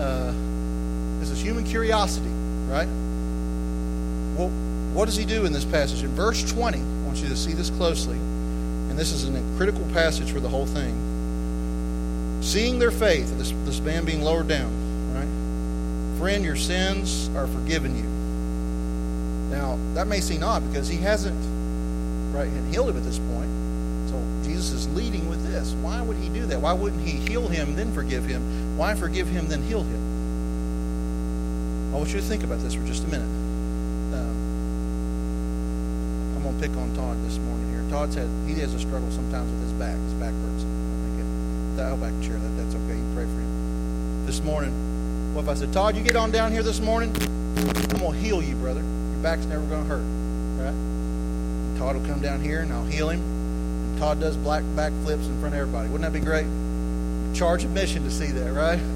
uh, 0.00 0.34
this 1.20 1.30
is 1.30 1.40
human 1.40 1.62
curiosity, 1.64 2.30
right? 2.68 2.88
Well, 4.36 4.50
what 4.94 5.06
does 5.06 5.16
he 5.16 5.24
do 5.24 5.44
in 5.44 5.52
this 5.52 5.64
passage? 5.64 6.02
In 6.02 6.14
verse 6.14 6.42
20, 6.52 6.78
I 6.78 6.82
want 7.04 7.18
you 7.18 7.28
to 7.28 7.36
see 7.36 7.52
this 7.52 7.70
closely, 7.70 8.16
and 8.16 8.98
this 8.98 9.12
is 9.12 9.28
a 9.28 9.56
critical 9.56 9.84
passage 9.92 10.32
for 10.32 10.40
the 10.40 10.48
whole 10.48 10.66
thing. 10.66 12.40
Seeing 12.42 12.78
their 12.78 12.90
faith, 12.90 13.36
this, 13.38 13.52
this 13.64 13.80
man 13.80 14.04
being 14.04 14.22
lowered 14.22 14.48
down, 14.48 14.70
right? 15.14 16.18
Friend, 16.20 16.44
your 16.44 16.56
sins 16.56 17.28
are 17.36 17.46
forgiven 17.46 17.96
you. 17.96 19.56
Now, 19.56 19.78
that 19.94 20.06
may 20.06 20.20
seem 20.20 20.42
odd 20.42 20.66
because 20.68 20.88
he 20.88 20.98
hasn't 20.98 21.38
right 22.34 22.48
and 22.48 22.72
healed 22.72 22.90
him 22.90 22.96
at 22.96 23.04
this 23.04 23.18
point. 23.18 23.50
So 24.10 24.48
Jesus 24.48 24.72
is 24.72 24.88
leading 24.94 25.28
with 25.28 25.44
this. 25.50 25.72
Why 25.74 26.02
would 26.02 26.16
he 26.16 26.28
do 26.28 26.46
that? 26.46 26.60
Why 26.60 26.72
wouldn't 26.72 27.06
he 27.06 27.12
heal 27.12 27.48
him, 27.48 27.76
then 27.76 27.92
forgive 27.94 28.24
him? 28.24 28.76
Why 28.76 28.94
forgive 28.94 29.28
him, 29.28 29.48
then 29.48 29.62
heal 29.62 29.82
him? 29.82 30.13
I 31.94 31.96
want 31.96 32.10
you 32.12 32.20
to 32.20 32.26
think 32.26 32.42
about 32.42 32.58
this 32.58 32.74
for 32.74 32.82
just 32.82 33.04
a 33.04 33.06
minute. 33.06 33.22
Um, 33.22 34.34
I'm 36.34 36.42
going 36.42 36.60
to 36.60 36.66
pick 36.66 36.76
on 36.76 36.92
Todd 36.96 37.16
this 37.24 37.38
morning 37.38 37.70
here. 37.70 37.88
Todd's 37.88 38.16
had, 38.16 38.28
he 38.48 38.58
has 38.62 38.74
a 38.74 38.80
struggle 38.80 39.08
sometimes 39.12 39.48
with 39.52 39.62
his 39.62 39.72
back. 39.74 39.94
His 39.94 40.14
back 40.14 40.34
hurts. 40.34 40.64
I 40.64 40.74
think 41.06 41.22
it, 41.22 41.82
I'll 41.82 41.96
back 41.96 42.10
chair. 42.20 42.34
That, 42.34 42.50
that's 42.58 42.74
okay. 42.74 42.98
You 42.98 43.06
pray 43.14 43.22
for 43.22 43.38
him. 43.38 44.26
This 44.26 44.42
morning, 44.42 44.74
well, 45.34 45.44
if 45.44 45.48
I 45.48 45.54
said, 45.54 45.72
Todd, 45.72 45.94
you 45.94 46.02
get 46.02 46.16
on 46.16 46.32
down 46.32 46.50
here 46.50 46.64
this 46.64 46.80
morning, 46.80 47.14
I'm 47.14 47.98
going 48.02 48.12
to 48.12 48.18
heal 48.18 48.42
you, 48.42 48.56
brother. 48.56 48.80
Your 48.80 49.22
back's 49.22 49.46
never 49.46 49.64
going 49.64 49.84
to 49.84 49.88
hurt. 49.88 50.02
Right? 50.58 50.74
And 50.74 51.78
Todd 51.78 51.94
will 51.94 52.06
come 52.08 52.20
down 52.20 52.42
here 52.42 52.58
and 52.58 52.72
I'll 52.72 52.82
heal 52.86 53.08
him. 53.08 53.20
And 53.20 53.98
Todd 54.00 54.18
does 54.18 54.36
black 54.36 54.64
back 54.74 54.90
flips 55.04 55.28
in 55.28 55.38
front 55.38 55.54
of 55.54 55.60
everybody. 55.60 55.86
Wouldn't 55.90 56.12
that 56.12 56.18
be 56.18 56.24
great? 56.24 56.48
Charge 57.38 57.62
admission 57.62 58.02
to 58.02 58.10
see 58.10 58.32
that, 58.32 58.50
right? 58.52 58.80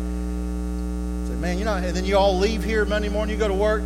man, 1.38 1.58
you 1.58 1.64
know, 1.64 1.74
and 1.74 1.96
then 1.96 2.04
you 2.04 2.16
all 2.16 2.36
leave 2.36 2.64
here 2.64 2.84
Monday 2.84 3.08
morning, 3.08 3.34
you 3.34 3.38
go 3.38 3.48
to 3.48 3.54
work. 3.54 3.82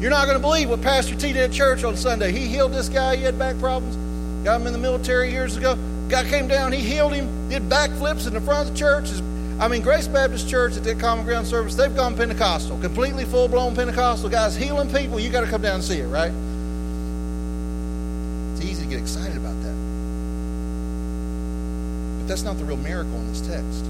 You're 0.00 0.10
not 0.10 0.24
going 0.24 0.36
to 0.36 0.42
believe 0.42 0.70
what 0.70 0.82
Pastor 0.82 1.14
T 1.14 1.32
did 1.32 1.50
at 1.50 1.52
church 1.52 1.84
on 1.84 1.96
Sunday. 1.96 2.32
He 2.32 2.46
healed 2.46 2.72
this 2.72 2.88
guy. 2.88 3.16
He 3.16 3.22
had 3.22 3.38
back 3.38 3.58
problems. 3.58 3.96
Got 4.44 4.60
him 4.60 4.66
in 4.66 4.72
the 4.72 4.78
military 4.78 5.30
years 5.30 5.56
ago. 5.56 5.76
Guy 6.08 6.24
came 6.28 6.48
down. 6.48 6.72
He 6.72 6.80
healed 6.80 7.12
him. 7.12 7.48
Did 7.48 7.62
backflips 7.64 8.26
in 8.26 8.34
the 8.34 8.40
front 8.40 8.68
of 8.68 8.74
the 8.74 8.78
church. 8.78 9.08
I 9.60 9.68
mean, 9.68 9.82
Grace 9.82 10.08
Baptist 10.08 10.48
Church 10.48 10.76
at 10.76 10.84
that 10.84 10.98
Common 10.98 11.24
Ground 11.24 11.46
service, 11.46 11.76
they've 11.76 11.94
gone 11.94 12.16
Pentecostal, 12.16 12.78
completely 12.80 13.24
full 13.24 13.46
blown 13.46 13.74
Pentecostal. 13.76 14.28
Guys 14.28 14.56
healing 14.56 14.90
people. 14.90 15.20
You 15.20 15.30
got 15.30 15.42
to 15.42 15.46
come 15.46 15.62
down 15.62 15.76
and 15.76 15.84
see 15.84 16.00
it, 16.00 16.06
right? 16.06 16.32
It's 18.52 18.64
easy 18.64 18.82
to 18.82 18.90
get 18.90 18.98
excited 18.98 19.36
about 19.36 19.54
that. 19.62 19.74
But 22.18 22.28
that's 22.28 22.42
not 22.42 22.58
the 22.58 22.64
real 22.64 22.78
miracle 22.78 23.14
in 23.14 23.28
this 23.28 23.40
text 23.40 23.84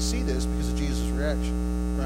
can 0.00 0.08
see 0.08 0.22
this 0.22 0.46
because 0.46 0.70
of 0.70 0.78
Jesus' 0.78 1.06
reaction, 1.10 2.00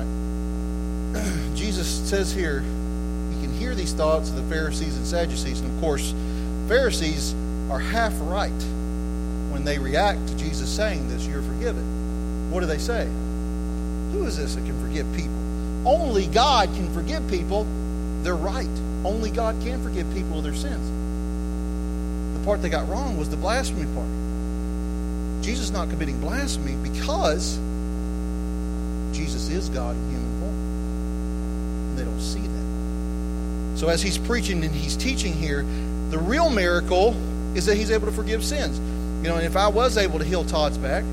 right? 1.14 1.54
Jesus 1.56 1.86
says 2.08 2.32
here, 2.32 2.58
he 2.58 3.40
can 3.40 3.52
hear 3.56 3.72
these 3.76 3.92
thoughts 3.92 4.30
of 4.30 4.34
the 4.34 4.42
Pharisees 4.52 4.96
and 4.96 5.06
Sadducees. 5.06 5.60
And 5.60 5.72
of 5.72 5.80
course, 5.80 6.12
Pharisees 6.66 7.34
are 7.70 7.78
half 7.78 8.12
right 8.22 8.50
when 9.52 9.64
they 9.64 9.78
react 9.78 10.26
to 10.26 10.36
Jesus 10.36 10.74
saying 10.74 11.08
this, 11.08 11.24
you're 11.24 11.42
forgiven. 11.42 12.50
What 12.50 12.60
do 12.60 12.66
they 12.66 12.78
say? 12.78 13.04
Who 14.10 14.26
is 14.26 14.38
this 14.38 14.56
that 14.56 14.64
can 14.64 14.80
forgive 14.82 15.06
people? 15.14 15.88
Only 15.88 16.26
God 16.26 16.70
can 16.74 16.92
forgive 16.92 17.28
people. 17.28 17.64
They're 18.22 18.34
right. 18.34 18.66
Only 19.04 19.30
God 19.30 19.54
can 19.62 19.80
forgive 19.84 20.12
people 20.12 20.38
of 20.38 20.42
their 20.42 20.54
sins. 20.54 20.90
The 22.36 22.44
part 22.44 22.60
they 22.60 22.70
got 22.70 22.88
wrong 22.88 23.16
was 23.16 23.30
the 23.30 23.36
blasphemy 23.36 23.86
part. 23.94 25.44
Jesus 25.44 25.70
not 25.70 25.90
committing 25.90 26.20
blasphemy 26.20 26.74
because 26.74 27.60
Jesus 29.44 29.68
is 29.68 29.74
God 29.74 29.94
in 29.94 30.10
human 30.10 30.40
form. 30.40 30.54
And 31.90 31.98
they 31.98 32.04
don't 32.04 32.20
see 32.20 32.40
that. 32.40 33.78
So 33.78 33.88
as 33.88 34.02
he's 34.02 34.16
preaching 34.16 34.64
and 34.64 34.74
he's 34.74 34.96
teaching 34.96 35.32
here, 35.34 35.62
the 36.10 36.18
real 36.18 36.48
miracle 36.48 37.14
is 37.54 37.66
that 37.66 37.76
he's 37.76 37.90
able 37.90 38.06
to 38.06 38.12
forgive 38.12 38.44
sins. 38.44 38.78
You 39.22 39.30
know, 39.30 39.36
and 39.36 39.46
if 39.46 39.56
I 39.56 39.68
was 39.68 39.96
able 39.96 40.18
to 40.18 40.24
heal 40.24 40.44
Todd's 40.44 40.78
back, 40.78 41.04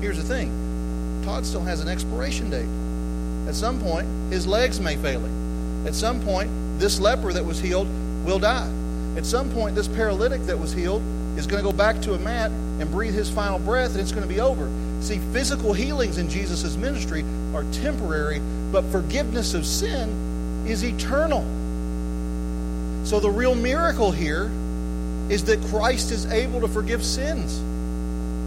here's 0.00 0.16
the 0.16 0.22
thing 0.22 1.22
Todd 1.24 1.46
still 1.46 1.62
has 1.62 1.80
an 1.80 1.88
expiration 1.88 2.50
date. 2.50 2.68
At 3.48 3.54
some 3.54 3.80
point, 3.80 4.06
his 4.30 4.46
legs 4.46 4.80
may 4.80 4.96
fail 4.96 5.20
him. 5.20 5.86
At 5.86 5.94
some 5.94 6.20
point, 6.20 6.50
this 6.78 7.00
leper 7.00 7.32
that 7.32 7.44
was 7.44 7.58
healed 7.58 7.88
will 8.24 8.38
die. 8.38 8.70
At 9.16 9.26
some 9.26 9.50
point, 9.50 9.74
this 9.74 9.88
paralytic 9.88 10.42
that 10.42 10.58
was 10.58 10.72
healed 10.72 11.02
is 11.36 11.46
going 11.46 11.62
to 11.62 11.70
go 11.70 11.76
back 11.76 12.00
to 12.02 12.14
a 12.14 12.18
mat 12.18 12.50
and 12.50 12.90
breathe 12.90 13.14
his 13.14 13.30
final 13.30 13.58
breath, 13.58 13.92
and 13.92 14.00
it's 14.00 14.12
going 14.12 14.26
to 14.26 14.32
be 14.32 14.40
over. 14.40 14.70
See, 15.02 15.18
physical 15.32 15.72
healings 15.72 16.18
in 16.18 16.30
Jesus' 16.30 16.76
ministry 16.76 17.24
are 17.54 17.64
temporary, 17.72 18.40
but 18.70 18.84
forgiveness 18.86 19.52
of 19.52 19.66
sin 19.66 20.64
is 20.66 20.84
eternal. 20.84 21.42
So 23.04 23.18
the 23.18 23.28
real 23.28 23.56
miracle 23.56 24.12
here 24.12 24.48
is 25.28 25.44
that 25.46 25.60
Christ 25.70 26.12
is 26.12 26.26
able 26.26 26.60
to 26.60 26.68
forgive 26.68 27.04
sins. 27.04 27.58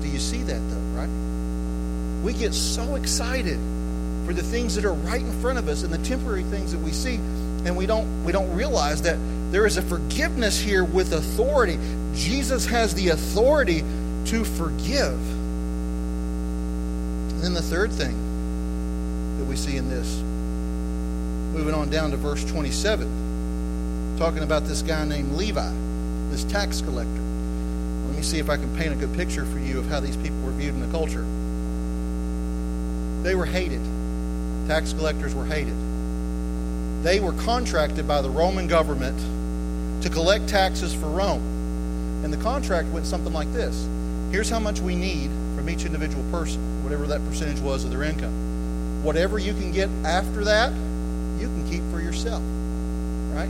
Do 0.02 0.10
you 0.10 0.18
see 0.18 0.44
that, 0.44 0.60
though, 0.70 1.00
right? 1.00 1.10
We 2.24 2.32
get 2.32 2.54
so 2.54 2.96
excited 2.96 3.60
for 4.26 4.34
the 4.34 4.41
things 4.41 4.76
that 4.76 4.86
are 4.86 4.94
right 4.94 5.22
in 5.22 5.41
front 5.41 5.60
of 5.60 5.68
us 5.68 5.84
and 5.84 5.94
the 5.94 6.08
temporary 6.08 6.44
things 6.44 6.72
that 6.72 6.80
we 6.80 6.91
see, 6.91 7.15
and 7.15 7.76
we 7.76 7.86
don't, 7.86 8.24
we 8.24 8.32
don't 8.32 8.56
realize 8.56 9.02
that 9.02 9.18
there 9.52 9.65
is 9.65 9.76
a 9.76 9.82
forgiveness 9.82 10.58
here 10.58 10.86
with 10.86 11.12
authority. 11.12 11.78
Jesus 12.13 12.65
has 12.65 12.96
the 12.96 13.10
authority 13.10 13.82
to 14.28 14.46
forgive. 14.46 15.35
And 17.46 17.56
then 17.56 17.62
the 17.62 17.70
third 17.70 17.92
thing 17.92 19.38
that 19.38 19.46
we 19.46 19.56
see 19.56 19.78
in 19.78 19.88
this, 19.88 20.18
moving 21.56 21.76
on 21.76 21.92
down 21.92 22.10
to 22.10 22.18
verse 22.18 22.44
27, 22.44 24.18
talking 24.18 24.42
about 24.42 24.64
this 24.64 24.82
guy 24.82 25.06
named 25.06 25.34
Levi, 25.34 25.72
this 26.32 26.44
tax 26.46 26.82
collector. 26.82 27.12
Let 27.12 28.16
me 28.16 28.24
see 28.24 28.40
if 28.40 28.50
I 28.50 28.58
can 28.58 28.76
paint 28.76 28.94
a 28.94 28.96
good 28.96 29.14
picture 29.14 29.46
for 29.46 29.60
you 29.60 29.78
of 29.78 29.86
how 29.86 30.00
these 30.00 30.18
people 30.18 30.40
were 30.40 30.54
viewed 30.54 30.74
in 30.74 30.82
the 30.82 30.88
culture. 30.88 31.24
They 33.22 33.36
were 33.36 33.46
hated. 33.46 33.82
Tax 34.68 34.94
collectors 34.94 35.36
were 35.36 35.46
hated. 35.46 35.76
They 37.04 37.20
were 37.20 37.34
contracted 37.34 38.08
by 38.08 38.22
the 38.22 38.30
Roman 38.32 38.66
government 38.66 40.02
to 40.02 40.10
collect 40.10 40.50
taxes 40.50 40.96
for 40.96 41.06
Rome. 41.06 42.24
And 42.24 42.34
the 42.34 42.42
contract 42.42 42.88
went 42.88 43.06
something 43.06 43.34
like 43.34 43.54
this 43.54 43.88
Here's 44.32 44.50
how 44.50 44.58
much 44.58 44.80
we 44.80 44.96
need 44.96 45.30
from 45.65 45.73
each 45.73 45.86
individual 45.86 46.23
person, 46.30 46.84
whatever 46.84 47.08
that 47.08 47.25
percentage 47.25 47.60
was 47.60 47.84
of 47.84 47.89
their 47.89 48.04
income. 48.04 49.04
Whatever 49.04 49.39
you 49.39 49.51
can 49.54 49.71
get 49.71 49.89
after 50.06 50.43
that, 50.43 50.71
you 50.71 51.47
can 51.47 51.67
keep 51.67 51.82
for 51.91 51.99
yourself. 51.99 52.41
Right? 53.34 53.49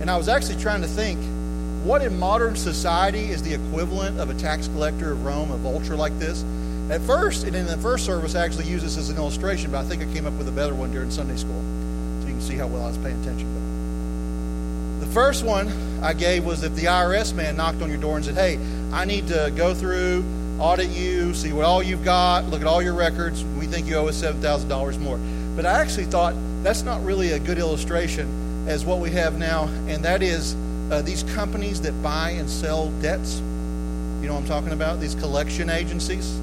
And 0.00 0.10
I 0.10 0.18
was 0.18 0.28
actually 0.28 0.60
trying 0.60 0.82
to 0.82 0.86
think 0.86 1.18
what 1.82 2.02
in 2.02 2.18
modern 2.18 2.56
society 2.56 3.30
is 3.30 3.42
the 3.42 3.54
equivalent 3.54 4.20
of 4.20 4.28
a 4.28 4.34
tax 4.34 4.68
collector 4.68 5.12
of 5.12 5.24
Rome, 5.24 5.50
a 5.50 5.56
vulture 5.56 5.96
like 5.96 6.18
this? 6.18 6.44
At 6.90 7.00
first, 7.00 7.44
and 7.44 7.56
in 7.56 7.66
the 7.66 7.78
first 7.78 8.04
service, 8.04 8.34
I 8.34 8.44
actually 8.44 8.66
used 8.66 8.84
this 8.84 8.98
as 8.98 9.08
an 9.08 9.16
illustration, 9.16 9.70
but 9.72 9.78
I 9.78 9.84
think 9.84 10.02
I 10.02 10.12
came 10.12 10.26
up 10.26 10.34
with 10.34 10.48
a 10.48 10.52
better 10.52 10.74
one 10.74 10.92
during 10.92 11.10
Sunday 11.10 11.36
school. 11.36 11.62
So 12.20 12.28
you 12.28 12.34
can 12.34 12.42
see 12.42 12.56
how 12.56 12.66
well 12.66 12.84
I 12.84 12.88
was 12.88 12.98
paying 12.98 13.20
attention. 13.22 13.48
But 14.98 15.06
the 15.06 15.12
first 15.12 15.42
one 15.42 16.02
I 16.02 16.12
gave 16.12 16.44
was 16.44 16.62
if 16.62 16.74
the 16.74 16.84
IRS 16.84 17.32
man 17.32 17.56
knocked 17.56 17.80
on 17.80 17.88
your 17.88 17.98
door 17.98 18.16
and 18.16 18.24
said, 18.24 18.34
Hey, 18.34 18.58
I 18.92 19.06
need 19.06 19.28
to 19.28 19.50
go 19.56 19.74
through, 19.74 20.24
audit 20.58 20.88
you, 20.88 21.34
see 21.34 21.52
what 21.52 21.64
all 21.64 21.82
you've 21.82 22.04
got, 22.04 22.44
look 22.44 22.60
at 22.60 22.66
all 22.66 22.82
your 22.82 22.94
records. 22.94 23.44
We 23.44 23.66
think 23.66 23.86
you 23.86 23.96
owe 23.96 24.08
us 24.08 24.22
$7,000 24.22 24.98
more. 24.98 25.18
But 25.56 25.66
I 25.66 25.80
actually 25.80 26.06
thought 26.06 26.34
that's 26.62 26.82
not 26.82 27.04
really 27.04 27.32
a 27.32 27.38
good 27.38 27.58
illustration 27.58 28.68
as 28.68 28.84
what 28.84 28.98
we 28.98 29.10
have 29.10 29.38
now, 29.38 29.64
and 29.86 30.04
that 30.04 30.22
is 30.22 30.56
uh, 30.90 31.02
these 31.02 31.22
companies 31.34 31.80
that 31.82 31.92
buy 32.02 32.30
and 32.30 32.48
sell 32.48 32.90
debts. 33.00 33.38
You 33.38 34.28
know 34.28 34.34
what 34.34 34.42
I'm 34.42 34.46
talking 34.46 34.72
about? 34.72 35.00
These 35.00 35.14
collection 35.14 35.70
agencies. 35.70 36.40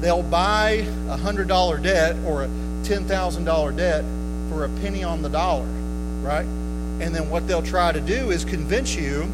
They'll 0.00 0.22
buy 0.22 0.86
a 1.08 1.16
$100 1.16 1.82
debt 1.82 2.16
or 2.26 2.44
a 2.44 2.46
$10,000 2.46 3.76
debt 3.76 4.04
for 4.50 4.64
a 4.64 4.68
penny 4.80 5.04
on 5.04 5.22
the 5.22 5.28
dollar, 5.28 5.66
right? 6.22 6.46
And 7.00 7.14
then 7.14 7.30
what 7.30 7.46
they'll 7.46 7.62
try 7.62 7.92
to 7.92 8.00
do 8.00 8.30
is 8.30 8.44
convince 8.44 8.94
you 8.94 9.28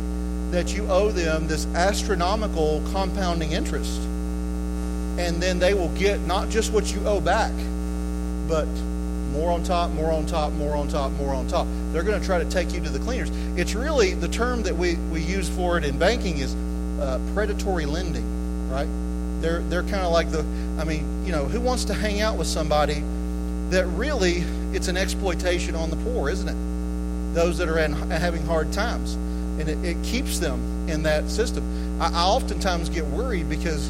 that 0.51 0.75
you 0.75 0.91
owe 0.91 1.11
them 1.11 1.47
this 1.47 1.67
astronomical 1.75 2.83
compounding 2.93 3.53
interest. 3.53 4.01
And 5.19 5.41
then 5.41 5.59
they 5.59 5.75
will 5.75 5.91
get 5.91 6.21
not 6.21 6.49
just 6.49 6.73
what 6.73 6.93
you 6.93 7.07
owe 7.07 7.21
back, 7.21 7.53
but 8.49 8.67
more 9.33 9.53
on 9.53 9.63
top, 9.63 9.91
more 9.91 10.11
on 10.11 10.27
top, 10.27 10.53
more 10.53 10.75
on 10.75 10.89
top, 10.89 11.13
more 11.13 11.35
on 11.35 11.47
top. 11.47 11.67
They're 11.93 12.03
going 12.03 12.21
to 12.21 12.27
try 12.27 12.39
to 12.43 12.51
take 12.51 12.73
you 12.73 12.81
to 12.81 12.91
the 12.91 12.99
cleaners. 12.99 13.31
It's 13.57 13.75
really 13.75 14.15
the 14.15 14.29
term 14.29 14.63
that 14.65 14.75
we, 14.75 14.97
we 14.97 15.21
use 15.21 15.49
for 15.49 15.79
it 15.79 15.85
in 15.85 15.99
banking 15.99 16.39
is 16.39 16.55
uh, 17.01 17.21
predatory 17.33 17.87
lending, 17.87 18.71
right? 18.71 18.89
They're, 19.41 19.61
they're 19.61 19.83
kind 19.83 20.03
of 20.05 20.13
like 20.13 20.31
the, 20.31 20.41
I 20.79 20.85
mean, 20.85 21.25
you 21.25 21.33
know, 21.33 21.45
who 21.45 21.61
wants 21.61 21.85
to 21.87 21.95
hang 21.95 22.21
out 22.21 22.37
with 22.37 22.49
somebody 22.49 23.03
that 23.71 23.87
really 23.87 24.45
it's 24.73 24.89
an 24.89 24.97
exploitation 24.97 25.77
on 25.77 25.91
the 25.91 25.97
poor, 25.97 26.29
isn't 26.29 26.49
it? 26.49 27.35
Those 27.35 27.59
that 27.59 27.69
are 27.69 27.79
in, 27.79 27.93
having 27.93 28.45
hard 28.47 28.73
times 28.73 29.17
and 29.61 29.69
it, 29.69 29.85
it 29.85 30.03
keeps 30.03 30.39
them 30.39 30.89
in 30.89 31.03
that 31.03 31.29
system. 31.29 32.01
I, 32.01 32.09
I 32.09 32.23
oftentimes 32.25 32.89
get 32.89 33.05
worried 33.07 33.49
because, 33.49 33.89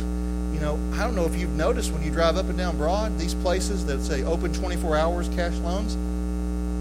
you 0.52 0.60
know, 0.60 0.78
I 0.94 1.04
don't 1.04 1.14
know 1.14 1.24
if 1.24 1.36
you've 1.36 1.54
noticed 1.54 1.92
when 1.92 2.02
you 2.02 2.10
drive 2.10 2.36
up 2.36 2.46
and 2.46 2.58
down 2.58 2.76
Broad, 2.76 3.16
these 3.18 3.34
places 3.34 3.86
that 3.86 4.02
say 4.02 4.24
open 4.24 4.52
24 4.52 4.96
hours 4.96 5.28
cash 5.30 5.54
loans, 5.58 5.96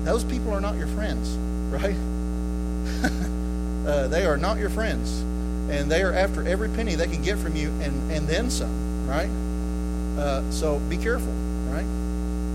those 0.06 0.24
people 0.24 0.52
are 0.54 0.62
not 0.62 0.76
your 0.76 0.88
friends, 0.88 1.30
right? 1.70 1.96
uh, 3.88 4.08
they 4.08 4.26
are 4.26 4.38
not 4.38 4.58
your 4.58 4.70
friends. 4.70 5.22
And 5.70 5.90
they 5.92 6.02
are 6.02 6.14
after 6.14 6.48
every 6.48 6.70
penny 6.70 6.96
they 6.96 7.08
can 7.08 7.22
get 7.22 7.38
from 7.38 7.56
you 7.56 7.70
and, 7.82 8.12
and 8.12 8.28
then 8.28 8.50
some, 8.50 9.08
right? 9.08 9.30
Uh, 10.20 10.50
so 10.52 10.80
be 10.90 10.98
careful, 10.98 11.32
right? 11.70 11.86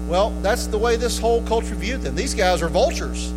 Well, 0.08 0.30
that's 0.42 0.66
the 0.66 0.78
way 0.78 0.96
this 0.96 1.18
whole 1.20 1.42
culture 1.42 1.76
viewed 1.76 2.02
them. 2.02 2.16
These 2.16 2.34
guys 2.34 2.60
are 2.60 2.68
vultures. 2.68 3.32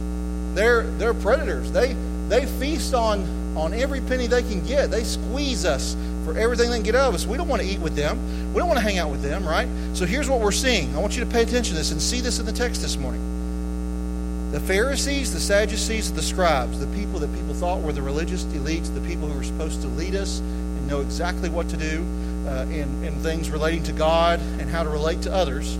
They're, 0.55 0.81
they're 0.81 1.13
predators. 1.13 1.71
They, 1.71 1.95
they 2.29 2.45
feast 2.45 2.93
on, 2.93 3.57
on 3.57 3.73
every 3.73 4.01
penny 4.01 4.27
they 4.27 4.41
can 4.41 4.65
get. 4.65 4.91
They 4.91 5.03
squeeze 5.03 5.65
us 5.65 5.95
for 6.25 6.37
everything 6.37 6.69
they 6.69 6.77
can 6.77 6.83
get 6.83 6.95
out 6.95 7.09
of 7.09 7.15
us. 7.15 7.25
We 7.25 7.37
don't 7.37 7.47
want 7.47 7.61
to 7.61 7.67
eat 7.67 7.79
with 7.79 7.95
them. 7.95 8.53
We 8.53 8.59
don't 8.59 8.67
want 8.67 8.79
to 8.79 8.83
hang 8.83 8.97
out 8.97 9.09
with 9.09 9.21
them, 9.21 9.47
right? 9.47 9.67
So 9.93 10.05
here's 10.05 10.29
what 10.29 10.41
we're 10.41 10.51
seeing. 10.51 10.93
I 10.95 10.99
want 10.99 11.15
you 11.15 11.23
to 11.23 11.29
pay 11.29 11.41
attention 11.41 11.73
to 11.73 11.77
this 11.77 11.91
and 11.91 12.01
see 12.01 12.19
this 12.19 12.39
in 12.39 12.45
the 12.45 12.51
text 12.51 12.81
this 12.81 12.97
morning. 12.97 14.51
The 14.51 14.59
Pharisees, 14.59 15.33
the 15.33 15.39
Sadducees, 15.39 16.11
the 16.13 16.21
scribes, 16.21 16.79
the 16.79 16.87
people 16.87 17.19
that 17.19 17.33
people 17.33 17.53
thought 17.53 17.81
were 17.81 17.93
the 17.93 18.01
religious 18.01 18.43
elites, 18.45 18.93
the 18.93 19.01
people 19.01 19.27
who 19.27 19.37
were 19.37 19.43
supposed 19.43 19.81
to 19.81 19.87
lead 19.87 20.15
us 20.15 20.39
and 20.39 20.87
know 20.87 21.01
exactly 21.01 21.49
what 21.49 21.69
to 21.69 21.77
do 21.77 22.05
uh, 22.47 22.63
in, 22.63 23.03
in 23.03 23.13
things 23.21 23.49
relating 23.49 23.83
to 23.83 23.91
God 23.91 24.39
and 24.39 24.69
how 24.69 24.83
to 24.83 24.89
relate 24.89 25.21
to 25.23 25.33
others. 25.33 25.77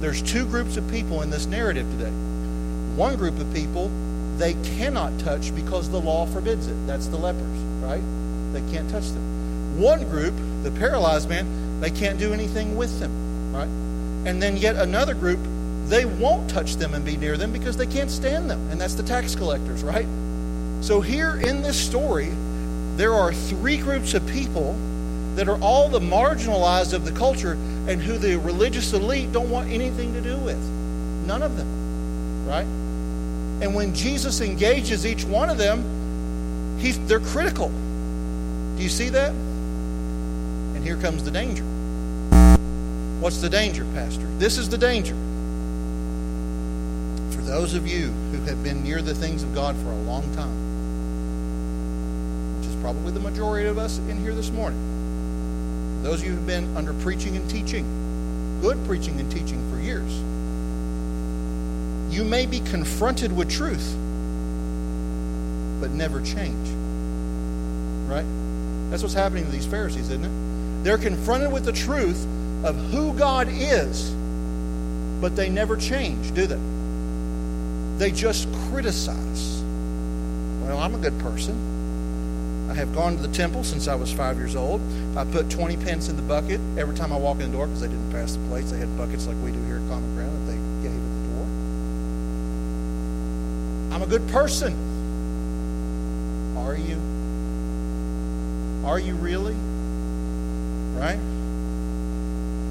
There's 0.00 0.22
two 0.22 0.46
groups 0.46 0.76
of 0.76 0.88
people 0.90 1.22
in 1.22 1.30
this 1.30 1.46
narrative 1.46 1.88
today. 1.90 2.10
One 2.96 3.16
group 3.16 3.38
of 3.38 3.52
people 3.52 3.90
they 4.40 4.54
cannot 4.76 5.18
touch 5.20 5.54
because 5.54 5.90
the 5.90 6.00
law 6.00 6.24
forbids 6.24 6.66
it. 6.66 6.86
That's 6.86 7.06
the 7.08 7.18
lepers, 7.18 7.58
right? 7.82 8.02
They 8.52 8.62
can't 8.72 8.88
touch 8.90 9.08
them. 9.10 9.78
One 9.78 10.08
group, 10.08 10.34
the 10.62 10.70
paralyzed 10.70 11.28
man, 11.28 11.80
they 11.80 11.90
can't 11.90 12.18
do 12.18 12.32
anything 12.32 12.76
with 12.76 12.98
them, 13.00 13.52
right? 13.52 13.68
And 14.28 14.42
then 14.42 14.56
yet 14.56 14.76
another 14.76 15.12
group, 15.12 15.40
they 15.88 16.06
won't 16.06 16.48
touch 16.48 16.76
them 16.76 16.94
and 16.94 17.04
be 17.04 17.18
near 17.18 17.36
them 17.36 17.52
because 17.52 17.76
they 17.76 17.86
can't 17.86 18.10
stand 18.10 18.48
them, 18.48 18.70
and 18.70 18.80
that's 18.80 18.94
the 18.94 19.02
tax 19.02 19.34
collectors, 19.34 19.82
right? 19.82 20.06
So 20.80 21.02
here 21.02 21.36
in 21.36 21.60
this 21.62 21.78
story, 21.78 22.30
there 22.96 23.12
are 23.12 23.34
three 23.34 23.76
groups 23.76 24.14
of 24.14 24.26
people 24.26 24.74
that 25.34 25.48
are 25.48 25.60
all 25.60 25.88
the 25.88 26.00
marginalized 26.00 26.94
of 26.94 27.04
the 27.04 27.12
culture 27.12 27.52
and 27.52 28.00
who 28.00 28.16
the 28.16 28.36
religious 28.36 28.92
elite 28.94 29.32
don't 29.32 29.50
want 29.50 29.70
anything 29.70 30.14
to 30.14 30.20
do 30.22 30.36
with. 30.38 30.58
None 31.26 31.42
of 31.42 31.58
them, 31.58 32.46
right? 32.48 32.79
And 33.60 33.74
when 33.74 33.94
Jesus 33.94 34.40
engages 34.40 35.04
each 35.06 35.24
one 35.24 35.50
of 35.50 35.58
them, 35.58 36.78
he's, 36.78 36.98
they're 37.06 37.20
critical. 37.20 37.68
Do 37.68 38.82
you 38.82 38.88
see 38.88 39.10
that? 39.10 39.30
And 39.30 40.82
here 40.82 40.96
comes 40.96 41.22
the 41.24 41.30
danger. 41.30 41.64
What's 43.20 43.42
the 43.42 43.50
danger, 43.50 43.84
Pastor? 43.92 44.24
This 44.38 44.56
is 44.56 44.70
the 44.70 44.78
danger. 44.78 45.14
For 47.36 47.42
those 47.42 47.74
of 47.74 47.86
you 47.86 48.06
who 48.06 48.40
have 48.44 48.62
been 48.62 48.82
near 48.82 49.02
the 49.02 49.14
things 49.14 49.42
of 49.42 49.54
God 49.54 49.76
for 49.76 49.90
a 49.90 50.02
long 50.02 50.22
time, 50.34 50.56
which 52.58 52.68
is 52.68 52.74
probably 52.76 53.12
the 53.12 53.20
majority 53.20 53.68
of 53.68 53.76
us 53.76 53.98
in 53.98 54.18
here 54.22 54.34
this 54.34 54.50
morning, 54.50 56.02
those 56.02 56.20
of 56.20 56.26
you 56.26 56.30
who 56.30 56.38
have 56.38 56.46
been 56.46 56.74
under 56.78 56.94
preaching 56.94 57.36
and 57.36 57.50
teaching, 57.50 57.84
good 58.62 58.82
preaching 58.86 59.20
and 59.20 59.30
teaching 59.30 59.70
for 59.70 59.78
years, 59.78 60.10
you 62.10 62.24
may 62.24 62.46
be 62.46 62.60
confronted 62.60 63.34
with 63.34 63.50
truth, 63.50 63.94
but 65.80 65.90
never 65.90 66.20
change. 66.20 66.68
Right? 68.08 68.26
That's 68.90 69.02
what's 69.02 69.14
happening 69.14 69.44
to 69.44 69.50
these 69.50 69.66
Pharisees, 69.66 70.10
isn't 70.10 70.24
it? 70.24 70.84
They're 70.84 70.98
confronted 70.98 71.52
with 71.52 71.64
the 71.64 71.72
truth 71.72 72.26
of 72.64 72.76
who 72.90 73.12
God 73.14 73.48
is, 73.50 74.10
but 75.20 75.36
they 75.36 75.48
never 75.48 75.76
change, 75.76 76.34
do 76.34 76.46
they? 76.46 76.58
They 77.98 78.10
just 78.10 78.48
criticize. 78.70 79.62
Well, 80.62 80.78
I'm 80.78 80.94
a 80.94 80.98
good 80.98 81.18
person. 81.20 81.70
I 82.70 82.74
have 82.74 82.94
gone 82.94 83.16
to 83.16 83.22
the 83.22 83.34
temple 83.34 83.64
since 83.64 83.88
I 83.88 83.96
was 83.96 84.12
five 84.12 84.38
years 84.38 84.54
old. 84.54 84.80
I 85.16 85.24
put 85.24 85.50
20 85.50 85.76
pence 85.78 86.08
in 86.08 86.16
the 86.16 86.22
bucket 86.22 86.60
every 86.78 86.94
time 86.94 87.12
I 87.12 87.16
walk 87.16 87.40
in 87.40 87.50
the 87.50 87.56
door 87.56 87.66
because 87.66 87.80
they 87.80 87.88
didn't 87.88 88.12
pass 88.12 88.32
the 88.34 88.46
plates. 88.48 88.70
They 88.70 88.78
had 88.78 88.96
buckets 88.96 89.26
like 89.26 89.36
we 89.44 89.50
do 89.50 89.60
here 89.64 89.78
at 89.78 89.88
Common 89.88 90.14
Ground 90.14 90.48
that 90.48 90.52
they 90.52 90.58
gave 90.88 90.94
at 90.94 91.14
the 91.18 91.28
door. 91.34 91.46
I'm 93.92 93.99
a 93.99 93.99
good 94.10 94.28
person. 94.30 94.74
Are 96.58 96.74
you? 96.74 96.98
Are 98.84 98.98
you 98.98 99.14
really? 99.14 99.54
Right? 100.98 101.20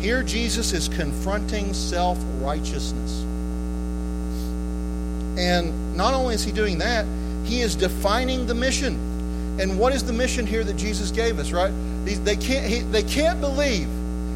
Here, 0.01 0.21
Jesus 0.21 0.73
is 0.73 0.89
confronting 0.89 1.73
self 1.73 2.17
righteousness. 2.41 3.21
And 5.39 5.95
not 5.95 6.13
only 6.13 6.35
is 6.35 6.43
he 6.43 6.51
doing 6.51 6.79
that, 6.79 7.05
he 7.45 7.61
is 7.61 7.73
defining 7.73 8.45
the 8.45 8.53
mission. 8.53 8.95
And 9.61 9.79
what 9.79 9.93
is 9.93 10.03
the 10.03 10.11
mission 10.11 10.45
here 10.45 10.65
that 10.65 10.75
Jesus 10.75 11.09
gave 11.09 11.39
us, 11.39 11.53
right? 11.53 11.71
They 12.03 12.35
can't, 12.35 12.65
he, 12.65 12.79
they 12.79 13.03
can't 13.03 13.39
believe, 13.39 13.87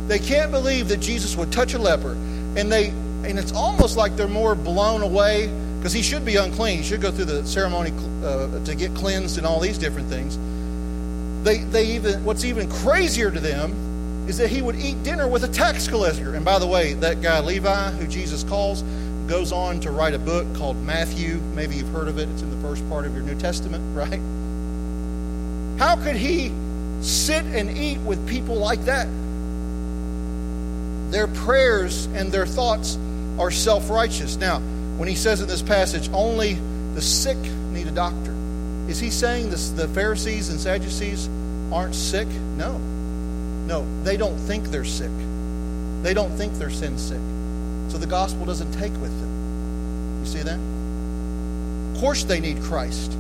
they 0.08 0.20
can't 0.20 0.52
believe 0.52 0.88
that 0.88 1.02
Jesus 1.02 1.36
would 1.36 1.52
touch 1.52 1.74
a 1.74 1.80
leper. 1.80 2.14
And 2.14 2.72
they, 2.72 2.88
and 2.88 3.38
it's 3.38 3.52
almost 3.52 3.98
like 3.98 4.16
they're 4.16 4.28
more 4.30 4.56
blown 4.56 5.02
away 5.02 5.50
because 5.84 5.92
he 5.92 6.02
should 6.02 6.24
be 6.24 6.38
unclean. 6.38 6.78
He 6.78 6.84
should 6.84 7.02
go 7.02 7.12
through 7.12 7.26
the 7.26 7.46
ceremony 7.46 7.92
uh, 8.24 8.64
to 8.64 8.74
get 8.74 8.96
cleansed 8.96 9.38
and 9.38 9.46
all 9.46 9.60
these 9.60 9.78
different 9.78 10.08
things. 10.08 10.38
They, 11.44 11.58
they 11.58 11.88
even, 11.88 12.24
what's 12.24 12.46
even 12.46 12.72
crazier 12.72 13.30
to 13.30 13.40
them 13.42 14.26
is 14.30 14.38
that 14.38 14.50
he 14.50 14.62
would 14.62 14.78
eat 14.78 15.04
dinner 15.04 15.28
with 15.28 15.44
a 15.44 15.50
tax 15.50 15.90
collector. 15.90 16.36
And 16.36 16.46
by 16.46 16.58
the 16.58 16.66
way, 16.66 16.94
that 16.94 17.22
guy 17.22 17.42
Levi, 17.42 17.92
who 17.92 18.08
Jesus 18.08 18.46
calls, 18.46 18.82
goes 19.28 19.52
on 19.52 19.82
to 19.82 19.92
write 19.92 20.14
a 20.14 20.20
book 20.20 20.48
called 20.56 20.78
Matthew. 20.78 21.42
Maybe 21.54 21.76
you've 21.76 21.90
heard 21.90 22.08
of 22.08 22.18
it. 22.18 22.30
It's 22.30 22.42
in 22.42 22.50
the 22.50 22.66
first 22.66 22.88
part 22.88 23.06
of 23.06 23.14
your 23.14 23.24
New 23.24 23.38
Testament, 23.38 23.84
right? 23.94 24.22
How 25.86 26.02
could 26.02 26.16
he 26.16 26.54
sit 27.02 27.44
and 27.44 27.78
eat 27.78 28.00
with 28.00 28.26
people 28.26 28.56
like 28.56 28.86
that? 28.86 29.10
Their 31.12 31.28
prayers 31.28 32.06
and 32.06 32.32
their 32.32 32.46
thoughts 32.46 32.98
are 33.38 33.52
self 33.52 33.90
righteous. 33.90 34.38
Now, 34.38 34.62
when 34.98 35.08
he 35.08 35.16
says 35.16 35.42
in 35.42 35.48
this 35.48 35.62
passage, 35.62 36.10
only 36.14 36.54
the 36.94 37.02
sick 37.02 37.38
need 37.38 37.88
a 37.88 37.92
doctor, 37.92 38.34
is 38.88 39.00
he 39.00 39.10
saying 39.10 39.50
this, 39.50 39.70
the 39.70 39.88
Pharisees 39.90 40.50
and 40.50 40.60
Sadducees 40.60 41.30
aren't 41.72 41.96
sick? 41.96 42.28
No. 42.28 42.78
No, 43.66 43.86
they 44.04 44.18
don't 44.18 44.38
think 44.38 44.66
they're 44.66 44.86
sick. 44.86 45.12
They 46.02 46.14
don't 46.14 46.36
think 46.36 46.54
they're 46.56 46.70
sin 46.70 46.98
sick. 46.98 47.22
So 47.92 47.98
the 47.98 48.08
gospel 48.08 48.46
doesn't 48.46 48.74
take 48.74 48.92
with 48.94 49.18
them. 49.22 50.20
You 50.20 50.26
see 50.26 50.42
that? 50.42 50.60
Of 51.96 52.02
course 52.02 52.24
they 52.24 52.40
need 52.40 52.62
Christ. 52.62 53.18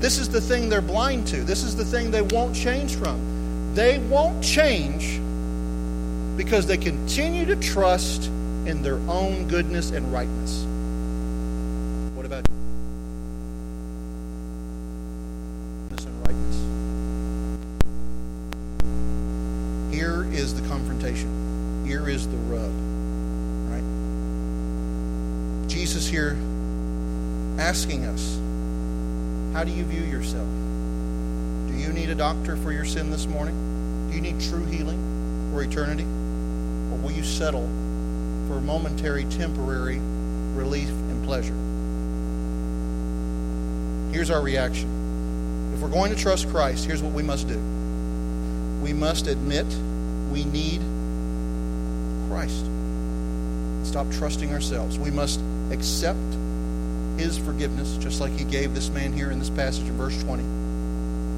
This 0.00 0.18
is 0.18 0.28
the 0.28 0.40
thing 0.40 0.68
they're 0.68 0.80
blind 0.80 1.26
to. 1.28 1.42
This 1.42 1.64
is 1.64 1.74
the 1.74 1.84
thing 1.84 2.12
they 2.12 2.22
won't 2.22 2.54
change 2.54 2.94
from. 2.94 3.74
They 3.74 3.98
won't 3.98 4.44
change 4.44 5.18
because 6.36 6.66
they 6.66 6.76
continue 6.76 7.44
to 7.46 7.56
trust 7.56 8.26
in 8.26 8.82
their 8.82 8.98
own 9.10 9.48
goodness 9.48 9.90
and 9.90 10.12
rightness. 10.12 10.62
What 12.14 12.26
about 12.26 12.44
goodness 15.88 16.04
and 16.04 16.26
rightness? 16.26 16.56
Here 19.94 20.24
is 20.32 20.54
the 20.54 20.68
confrontation. 20.68 21.84
Here 21.86 22.08
is 22.08 22.28
the 22.28 22.36
rub. 22.36 22.70
Right? 23.72 23.82
Jesus 25.68 26.06
here 26.06 26.36
asking 27.58 28.04
us 28.04 28.38
how 29.56 29.57
do 29.68 29.74
you 29.74 29.84
view 29.84 30.02
yourself? 30.02 30.48
Do 31.68 31.74
you 31.74 31.92
need 31.92 32.08
a 32.08 32.14
doctor 32.14 32.56
for 32.56 32.72
your 32.72 32.86
sin 32.86 33.10
this 33.10 33.26
morning? 33.26 34.08
Do 34.08 34.16
you 34.16 34.22
need 34.22 34.40
true 34.40 34.64
healing 34.64 35.50
for 35.52 35.62
eternity? 35.62 36.04
Or 36.04 36.96
will 36.96 37.12
you 37.12 37.22
settle 37.22 37.66
for 38.48 38.62
momentary, 38.62 39.26
temporary 39.26 39.98
relief 39.98 40.88
and 40.88 41.22
pleasure? 41.24 41.52
Here's 44.10 44.30
our 44.30 44.40
reaction. 44.40 45.74
If 45.74 45.80
we're 45.80 45.90
going 45.90 46.14
to 46.14 46.18
trust 46.18 46.48
Christ, 46.48 46.86
here's 46.86 47.02
what 47.02 47.12
we 47.12 47.22
must 47.22 47.46
do 47.46 47.58
we 48.82 48.94
must 48.94 49.26
admit 49.26 49.66
we 50.32 50.44
need 50.44 50.80
Christ. 52.30 52.64
Stop 53.86 54.10
trusting 54.12 54.50
ourselves. 54.50 54.98
We 54.98 55.10
must 55.10 55.40
accept 55.70 56.37
his 57.18 57.36
forgiveness, 57.38 57.96
just 57.96 58.20
like 58.20 58.32
he 58.32 58.44
gave 58.44 58.74
this 58.74 58.88
man 58.88 59.12
here 59.12 59.30
in 59.30 59.38
this 59.38 59.50
passage 59.50 59.86
in 59.86 59.96
verse 59.96 60.20
20. 60.22 60.42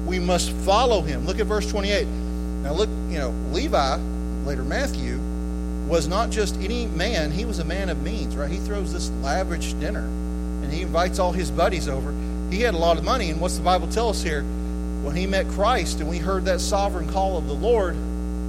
We 0.05 0.19
must 0.19 0.51
follow 0.51 1.01
him. 1.01 1.25
Look 1.25 1.39
at 1.39 1.47
verse 1.47 1.69
28. 1.69 2.05
Now, 2.05 2.73
look, 2.73 2.89
you 3.09 3.17
know, 3.17 3.29
Levi, 3.51 3.95
later 4.45 4.63
Matthew, 4.63 5.19
was 5.87 6.07
not 6.07 6.29
just 6.29 6.55
any 6.57 6.85
man, 6.85 7.31
he 7.31 7.43
was 7.43 7.59
a 7.59 7.65
man 7.65 7.89
of 7.89 8.01
means, 8.01 8.35
right? 8.35 8.49
He 8.49 8.57
throws 8.57 8.93
this 8.93 9.09
lavish 9.21 9.73
dinner 9.73 10.03
and 10.03 10.71
he 10.71 10.83
invites 10.83 11.19
all 11.19 11.31
his 11.31 11.51
buddies 11.51 11.87
over. 11.87 12.13
He 12.49 12.61
had 12.61 12.73
a 12.73 12.77
lot 12.77 12.97
of 12.97 13.03
money, 13.03 13.29
and 13.29 13.41
what's 13.41 13.57
the 13.57 13.63
Bible 13.63 13.87
tell 13.87 14.09
us 14.09 14.21
here? 14.21 14.43
When 14.43 15.15
he 15.15 15.25
met 15.25 15.47
Christ 15.49 15.99
and 15.99 16.09
we 16.09 16.17
heard 16.17 16.45
that 16.45 16.61
sovereign 16.61 17.11
call 17.11 17.37
of 17.37 17.47
the 17.47 17.53
Lord, 17.53 17.95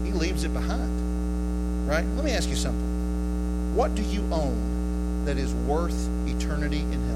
he 0.05 0.13
leaves 0.13 0.45
it 0.45 0.53
behind. 0.53 1.89
Right? 1.89 2.05
Let 2.05 2.25
me 2.25 2.33
ask 2.33 2.49
you 2.49 2.57
something. 2.57 3.75
What 3.75 3.95
do 3.95 4.03
you 4.03 4.21
own 4.33 5.25
that 5.25 5.39
is 5.39 5.53
worth 5.55 6.09
eternity 6.27 6.81
in 6.81 7.09
hell? 7.09 7.12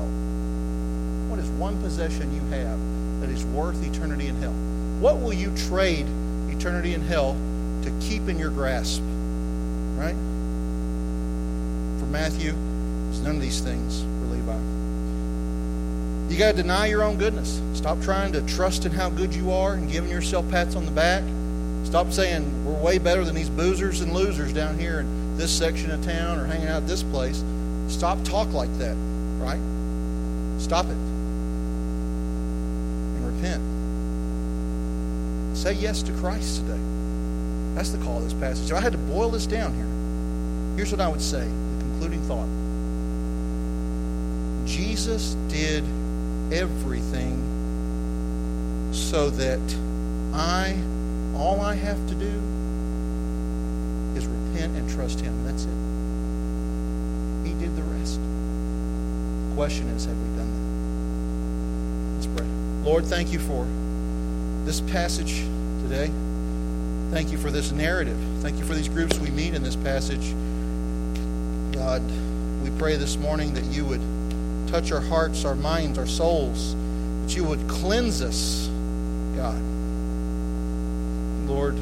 One 1.58 1.80
possession 1.80 2.34
you 2.34 2.40
have 2.56 2.78
that 3.20 3.30
is 3.30 3.44
worth 3.46 3.82
eternity 3.82 4.26
in 4.26 4.36
hell? 4.36 4.52
What 5.00 5.20
will 5.20 5.32
you 5.32 5.56
trade 5.68 6.06
eternity 6.48 6.92
in 6.92 7.00
hell 7.00 7.34
to 7.82 7.90
keep 8.00 8.28
in 8.28 8.38
your 8.38 8.50
grasp? 8.50 9.00
Right? 9.96 10.14
For 11.98 12.06
Matthew, 12.06 12.54
it's 13.08 13.20
none 13.20 13.36
of 13.36 13.40
these 13.40 13.60
things 13.60 14.02
for 14.02 14.34
Levi. 14.34 14.58
You 16.30 16.38
got 16.38 16.56
to 16.56 16.62
deny 16.62 16.86
your 16.88 17.02
own 17.02 17.16
goodness. 17.16 17.60
Stop 17.72 18.02
trying 18.02 18.32
to 18.32 18.42
trust 18.42 18.84
in 18.84 18.92
how 18.92 19.08
good 19.08 19.34
you 19.34 19.50
are 19.50 19.72
and 19.72 19.90
giving 19.90 20.10
yourself 20.10 20.46
pats 20.50 20.76
on 20.76 20.84
the 20.84 20.90
back. 20.90 21.24
Stop 21.86 22.12
saying 22.12 22.66
we're 22.66 22.82
way 22.82 22.98
better 22.98 23.24
than 23.24 23.34
these 23.34 23.48
boozers 23.48 24.02
and 24.02 24.12
losers 24.12 24.52
down 24.52 24.78
here 24.78 25.00
in 25.00 25.38
this 25.38 25.56
section 25.56 25.90
of 25.90 26.04
town 26.04 26.38
or 26.38 26.44
hanging 26.44 26.68
out 26.68 26.82
at 26.82 26.88
this 26.88 27.02
place. 27.02 27.42
Stop 27.88 28.22
talk 28.24 28.52
like 28.52 28.76
that, 28.78 28.94
right? 29.38 29.60
Stop 30.60 30.86
it. 30.86 31.15
Repent. 33.46 33.62
Say 35.56 35.72
yes 35.74 36.02
to 36.02 36.12
Christ 36.14 36.56
today. 36.60 36.80
That's 37.74 37.90
the 37.90 37.98
call 37.98 38.18
of 38.18 38.24
this 38.24 38.34
passage. 38.34 38.70
If 38.70 38.76
I 38.76 38.80
had 38.80 38.92
to 38.92 38.98
boil 38.98 39.30
this 39.30 39.46
down 39.46 39.74
here, 39.74 39.86
here's 40.76 40.90
what 40.90 41.00
I 41.00 41.08
would 41.08 41.22
say 41.22 41.40
the 41.40 41.84
concluding 41.84 42.22
thought. 42.22 42.48
Jesus 44.66 45.34
did 45.48 45.84
everything 46.52 47.42
so 48.92 49.30
that 49.30 49.60
I, 50.34 50.76
all 51.36 51.60
I 51.60 51.74
have 51.74 52.06
to 52.08 52.14
do 52.14 52.42
is 54.16 54.26
repent 54.26 54.76
and 54.76 54.90
trust 54.90 55.20
Him. 55.20 55.44
That's 55.44 55.64
it. 55.64 55.76
He 57.46 57.54
did 57.54 57.76
the 57.76 57.82
rest. 57.82 58.18
The 59.50 59.54
question 59.54 59.88
is, 59.90 60.04
have 60.06 60.16
we 60.16 60.36
done 60.36 60.50
that? 60.52 60.75
Lord, 62.86 63.04
thank 63.04 63.32
you 63.32 63.40
for 63.40 63.66
this 64.64 64.80
passage 64.80 65.40
today. 65.82 66.06
Thank 67.10 67.32
you 67.32 67.38
for 67.38 67.50
this 67.50 67.72
narrative. 67.72 68.16
Thank 68.42 68.58
you 68.58 68.64
for 68.64 68.74
these 68.74 68.86
groups 68.86 69.18
we 69.18 69.28
meet 69.28 69.54
in 69.54 69.64
this 69.64 69.74
passage. 69.74 70.30
God, 71.74 72.00
we 72.62 72.70
pray 72.78 72.94
this 72.94 73.16
morning 73.16 73.54
that 73.54 73.64
you 73.64 73.84
would 73.86 74.00
touch 74.68 74.92
our 74.92 75.00
hearts, 75.00 75.44
our 75.44 75.56
minds, 75.56 75.98
our 75.98 76.06
souls, 76.06 76.76
that 77.24 77.34
you 77.34 77.42
would 77.42 77.68
cleanse 77.68 78.22
us, 78.22 78.68
God. 79.34 79.60
Lord, 81.50 81.74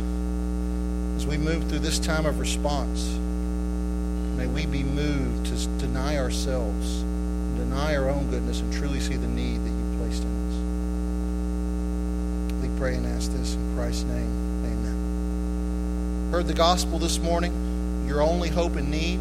as 1.19 1.27
we 1.27 1.37
move 1.37 1.69
through 1.69 1.81
this 1.81 1.99
time 1.99 2.25
of 2.25 2.41
response, 2.41 3.05
may 4.39 4.47
we 4.47 4.65
be 4.65 4.83
moved 4.83 5.49
to 5.49 5.67
deny 5.87 6.17
ourselves, 6.17 7.03
deny 7.59 7.95
our 7.95 8.09
own 8.09 8.31
goodness, 8.31 8.61
and 8.61 8.73
truly 8.73 9.01
see 9.01 9.17
the 9.17 9.27
need 9.27 9.63
that 9.63 9.69
you 9.69 9.99
placed 9.99 10.23
in 10.23 10.29
us. 10.29 10.55
We 12.63 12.74
pray 12.85 12.97
and 12.97 13.07
ask 13.17 13.33
this 13.33 13.55
in 13.55 13.75
Christ's 13.75 14.03
name. 14.03 14.67
Amen. 14.67 16.29
Heard 16.31 16.47
the 16.47 16.53
gospel 16.53 16.99
this 16.99 17.19
morning. 17.19 18.05
Your 18.07 18.21
only 18.21 18.51
hope 18.51 18.77
and 18.77 18.91
need 18.91 19.19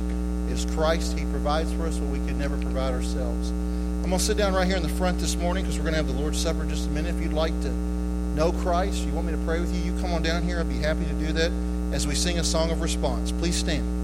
is 0.51 0.65
Christ. 0.75 1.17
He 1.17 1.23
provides 1.27 1.71
for 1.71 1.87
us 1.87 1.95
what 1.95 2.09
we 2.09 2.19
could 2.27 2.35
never 2.35 2.57
provide 2.57 2.93
ourselves. 2.93 3.51
I'm 3.51 4.01
going 4.01 4.17
to 4.17 4.19
sit 4.19 4.35
down 4.35 4.53
right 4.53 4.67
here 4.67 4.75
in 4.75 4.83
the 4.83 4.89
front 4.89 5.17
this 5.17 5.37
morning 5.37 5.63
because 5.63 5.77
we're 5.77 5.83
going 5.83 5.93
to 5.93 6.03
have 6.03 6.07
the 6.07 6.21
Lord's 6.21 6.41
Supper 6.41 6.65
just 6.65 6.87
a 6.87 6.89
minute. 6.89 7.15
If 7.15 7.21
you'd 7.21 7.31
like 7.31 7.57
to 7.61 7.69
know 7.69 8.51
Christ, 8.51 8.97
you 9.05 9.13
want 9.13 9.27
me 9.27 9.31
to 9.31 9.45
pray 9.45 9.61
with 9.61 9.73
you, 9.73 9.93
you 9.93 10.01
come 10.01 10.11
on 10.11 10.21
down 10.21 10.43
here. 10.43 10.59
I'd 10.59 10.67
be 10.67 10.79
happy 10.79 11.05
to 11.05 11.13
do 11.13 11.31
that 11.31 11.51
as 11.95 12.05
we 12.05 12.15
sing 12.15 12.39
a 12.39 12.43
song 12.43 12.69
of 12.69 12.81
response. 12.81 13.31
Please 13.31 13.55
stand. 13.55 14.02